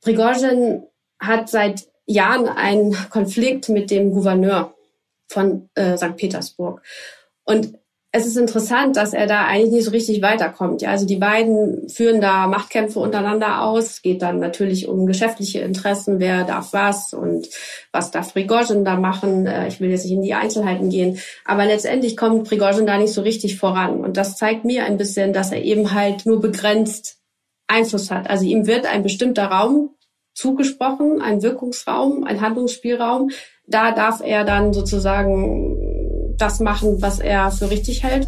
Prigozhin 0.02 0.84
hat 1.20 1.50
seit 1.50 1.88
Jahren 2.06 2.48
einen 2.48 2.96
Konflikt 3.10 3.70
mit 3.70 3.92
dem 3.92 4.12
Gouverneur 4.12 4.74
von 5.28 5.70
äh, 5.76 5.98
St. 5.98 6.18
Petersburg. 6.18 6.82
Und 7.46 7.76
es 8.16 8.28
ist 8.28 8.38
interessant, 8.38 8.96
dass 8.96 9.14
er 9.14 9.26
da 9.26 9.48
eigentlich 9.48 9.72
nicht 9.72 9.86
so 9.86 9.92
richtig 9.92 10.22
weiterkommt. 10.22 10.84
Ja, 10.84 10.92
also 10.92 11.08
die 11.08 11.16
beiden 11.16 11.90
führen 11.90 12.22
da 12.22 12.46
Machtkämpfe 12.46 13.00
untereinander 13.00 13.64
aus. 13.64 13.86
Es 13.86 14.02
geht 14.04 14.22
dann 14.22 14.38
natürlich 14.38 14.88
um 14.88 15.08
geschäftliche 15.08 15.62
Interessen, 15.62 16.20
wer 16.20 16.44
darf 16.44 16.74
was 16.74 17.16
und 17.16 17.50
was 17.92 18.12
darf 18.12 18.34
Prigozhin 18.34 18.86
da 18.86 18.98
machen. 18.98 19.48
Äh, 19.48 19.68
ich 19.68 19.82
will 19.82 19.90
jetzt 19.90 20.04
nicht 20.04 20.14
in 20.14 20.22
die 20.22 20.36
Einzelheiten 20.36 20.92
gehen, 20.92 21.18
aber 21.44 21.66
letztendlich 21.66 22.16
kommt 22.16 22.48
Prigozhin 22.48 22.86
da 22.86 23.00
nicht 23.00 23.14
so 23.14 23.22
richtig 23.22 23.58
voran. 23.58 24.02
Und 24.02 24.16
das 24.16 24.38
zeigt 24.38 24.64
mir 24.64 24.86
ein 24.86 24.98
bisschen, 24.98 25.34
dass 25.34 25.52
er 25.52 25.64
eben 25.64 25.92
halt 25.92 26.28
nur 26.28 26.40
begrenzt 26.40 27.18
Einfluss 27.66 28.12
hat. 28.12 28.30
Also 28.30 28.46
ihm 28.46 28.68
wird 28.68 28.86
ein 28.86 29.02
bestimmter 29.02 29.46
Raum 29.46 29.90
zugesprochen, 30.36 31.20
ein 31.20 31.42
Wirkungsraum, 31.42 32.26
ein 32.26 32.42
Handlungsspielraum. 32.42 33.32
Da 33.66 33.92
darf 33.92 34.22
er 34.24 34.44
dann 34.44 34.72
sozusagen 34.72 35.93
das 36.38 36.60
machen, 36.60 37.02
was 37.02 37.20
er 37.20 37.52
für 37.52 37.70
richtig 37.70 38.04
hält. 38.04 38.28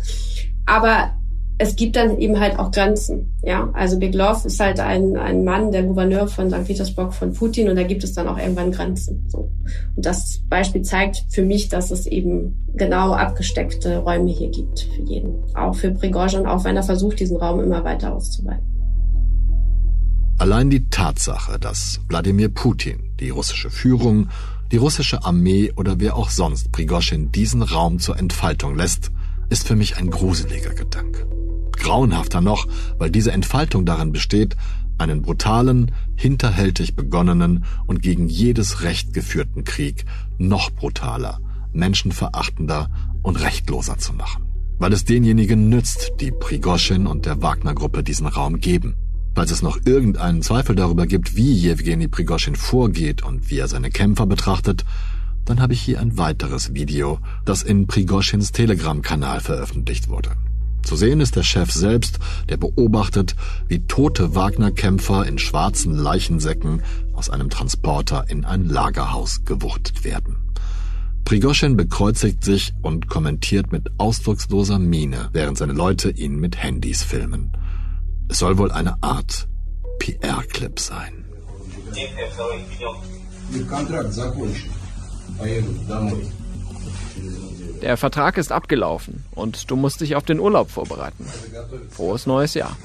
Aber 0.66 1.12
es 1.58 1.76
gibt 1.76 1.95
dann 1.95 2.20
eben 2.20 2.39
halt 2.39 2.60
auch 2.60 2.72
Grenzen. 2.72 3.34
Ja, 3.41 3.70
also 3.74 3.97
Beglov 3.97 4.43
ist 4.43 4.60
halt 4.60 4.80
ein, 4.80 5.16
ein 5.16 5.45
Mann, 5.45 5.72
der 5.72 5.84
Gouverneur 5.84 6.28
von 6.28 6.49
St. 6.49 6.66
Petersburg 6.66 7.14
von 7.14 7.34
Putin 7.34 7.70
und 7.70 7.78
da 7.78 7.84
gibt 7.84 8.03
es 8.03 8.14
dann 8.14 8.28
auch 8.28 8.38
irgendwann 8.38 8.72
Grenzen. 8.72 9.26
So. 9.30 9.51
Und 9.95 10.06
das 10.06 10.41
Beispiel 10.49 10.82
zeigt 10.82 11.24
für 11.30 11.43
mich, 11.43 11.70
dass 11.70 11.91
es 11.91 12.08
eben 12.08 12.68
genau 12.74 13.14
abgesteckte 13.14 13.99
Räume 13.99 14.32
hier 14.32 14.49
gibt 14.49 14.82
für 14.82 15.01
jeden. 15.03 15.36
Auch 15.56 15.76
für 15.76 15.91
Prigozhin, 15.91 16.45
auch 16.45 16.66
wenn 16.66 16.76
er 16.76 16.84
versucht, 16.84 17.22
diesen 17.22 17.38
Raum 17.38 17.62
immer 17.62 17.84
weiter 17.86 18.14
auszuweiten. 18.14 18.66
Allein 20.38 20.70
die 20.70 20.89
Tatsache, 20.89 21.58
dass 21.58 22.01
Wladimir 22.10 22.49
Putin, 22.49 23.16
die 23.22 23.30
russische 23.30 23.70
Führung 23.70 24.28
die 24.72 24.78
russische 24.78 25.24
Armee 25.24 25.72
oder 25.76 25.99
wer 25.99 26.16
auch 26.16 26.30
sonst 26.30 26.72
Prigoschin 26.72 27.32
diesen 27.32 27.61
Raum 27.61 27.99
zur 27.99 28.18
Entfaltung 28.18 28.76
lässt, 28.76 29.11
ist 29.49 29.68
für 29.68 29.76
mich 29.76 29.97
ein 29.97 30.09
gruseliger 30.09 30.74
Gedanke. 30.74 31.28
Grauenhafter 31.78 32.41
noch, 32.41 32.68
weil 32.97 33.11
diese 33.11 33.32
Entfaltung 33.32 33.86
darin 33.86 34.11
besteht, 34.11 34.55
einen 34.97 35.22
brutalen, 35.22 35.91
hinterhältig 36.16 36.95
begonnenen 36.95 37.66
und 37.86 38.01
gegen 38.01 38.28
jedes 38.28 38.82
Recht 38.82 39.13
geführten 39.13 39.63
Krieg 39.63 40.05
noch 40.38 40.72
brutaler, 40.72 41.39
menschenverachtender 41.74 42.89
und 43.22 43.41
rechtloser 43.41 43.97
zu 43.97 44.13
machen. 44.13 44.43
Weil 44.80 44.93
es 44.93 45.05
denjenigen 45.05 45.70
nützt, 45.70 46.13
die 46.20 46.32
Prigoschin 46.32 47.07
und 47.07 47.26
der 47.26 47.41
Wagner-Gruppe 47.41 48.03
diesen 48.03 48.28
Raum 48.28 48.59
geben. 48.59 48.95
Falls 49.36 49.51
es 49.51 49.61
noch 49.61 49.77
irgendeinen 49.83 50.41
Zweifel 50.41 50.75
darüber 50.75 51.05
gibt, 51.05 51.36
wie 51.36 51.51
Jewgeni 51.51 52.07
Prigoschin 52.07 52.55
vorgeht 52.55 53.21
und 53.21 53.49
wie 53.49 53.59
er 53.59 53.67
seine 53.67 53.89
Kämpfer 53.89 54.25
betrachtet, 54.25 54.86
dann 55.43 55.59
habe 55.59 55.73
ich 55.73 55.81
hier 55.81 55.99
ein 55.99 56.17
weiteres 56.17 56.73
Video, 56.73 57.19
das 57.43 57.61
in 57.61 57.86
Prigoschins 57.86 58.53
Telegram-Kanal 58.53 59.41
veröffentlicht 59.41 60.07
wurde. 60.07 60.31
Zu 60.83 60.95
sehen 60.95 61.19
ist 61.19 61.36
der 61.36 61.43
Chef 61.43 61.71
selbst, 61.71 62.19
der 62.47 62.55
beobachtet, 62.57 63.36
wie 63.67 63.79
tote 63.79 64.36
Wagner-Kämpfer 64.36 65.25
in 65.27 65.38
schwarzen 65.38 65.93
Leichensäcken 65.93 66.81
aus 67.13 67.29
einem 67.29 67.49
Transporter 67.49 68.29
in 68.29 68.45
ein 68.45 68.65
Lagerhaus 68.65 69.43
gewuchtet 69.43 70.05
werden. 70.05 70.38
Prigoschin 71.25 71.75
bekreuzigt 71.75 72.43
sich 72.43 72.73
und 72.83 73.09
kommentiert 73.09 73.71
mit 73.71 73.89
ausdrucksloser 73.97 74.79
Miene, 74.79 75.29
während 75.33 75.57
seine 75.57 75.73
Leute 75.73 76.11
ihn 76.11 76.39
mit 76.39 76.55
Handys 76.55 77.03
filmen. 77.03 77.51
Es 78.28 78.39
soll 78.39 78.57
wohl 78.57 78.71
eine 78.71 79.01
Art 79.01 79.47
PR-Clip 79.99 80.80
sein. 80.80 81.26
Der 87.82 87.97
Vertrag 87.97 88.38
ist 88.38 88.51
abgelaufen 88.51 89.23
und 89.32 89.69
du 89.69 89.76
musst 89.76 90.01
dich 90.01 90.15
auf 90.15 90.23
den 90.23 90.39
Urlaub 90.39 90.71
vorbereiten. 90.71 91.26
Frohes 91.91 92.26
neues 92.26 92.53
Jahr. 92.53 92.76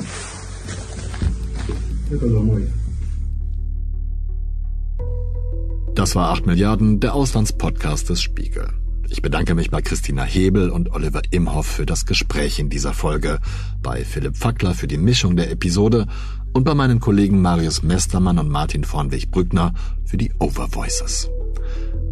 Das 5.94 6.14
war 6.14 6.30
8 6.30 6.46
Milliarden, 6.46 7.00
der 7.00 7.14
Auslandspodcast 7.14 8.08
des 8.08 8.22
Spiegel. 8.22 8.68
Ich 9.12 9.22
bedanke 9.22 9.56
mich 9.56 9.70
bei 9.70 9.82
Christina 9.82 10.22
Hebel 10.22 10.70
und 10.70 10.92
Oliver 10.92 11.22
Imhoff 11.32 11.66
für 11.66 11.84
das 11.84 12.06
Gespräch 12.06 12.60
in 12.60 12.70
dieser 12.70 12.94
Folge, 12.94 13.40
bei 13.82 14.04
Philipp 14.04 14.36
Fackler 14.36 14.72
für 14.72 14.86
die 14.86 14.98
Mischung 14.98 15.34
der 15.34 15.50
Episode 15.50 16.06
und 16.52 16.62
bei 16.62 16.76
meinen 16.76 17.00
Kollegen 17.00 17.42
Marius 17.42 17.82
Mestermann 17.82 18.38
und 18.38 18.48
Martin 18.48 18.84
Vornweg-Brückner 18.84 19.74
für 20.04 20.16
die 20.16 20.32
Overvoices. 20.38 21.28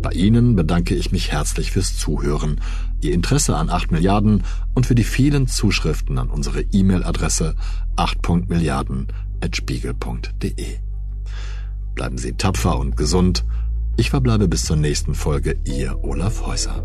Bei 0.03 0.11
Ihnen 0.11 0.57
bedanke 0.57 0.97
ich 0.97 1.13
mich 1.13 1.31
herzlich 1.31 1.71
fürs 1.71 1.97
Zuhören, 1.97 2.61
Ihr 3.01 3.15
Interesse 3.15 3.57
an 3.57 3.71
8 3.71 3.93
Milliarden 3.93 4.43
und 4.75 4.85
für 4.85 4.97
die 4.97 5.05
vielen 5.05 5.47
Zuschriften 5.47 6.19
an 6.19 6.31
unsere 6.31 6.63
E-Mail-Adresse 6.63 7.55
8.milliarden.spiegel.de. 7.97 10.79
Bleiben 11.95 12.19
Sie 12.19 12.33
tapfer 12.33 12.77
und 12.77 12.97
gesund. 12.97 13.45
Ich 13.99 14.11
verbleibe 14.11 14.47
bis 14.47 14.65
zur 14.65 14.77
nächsten 14.77 15.13
Folge, 15.13 15.59
Ihr 15.65 15.99
Olaf 16.05 16.47
Häuser. 16.47 16.85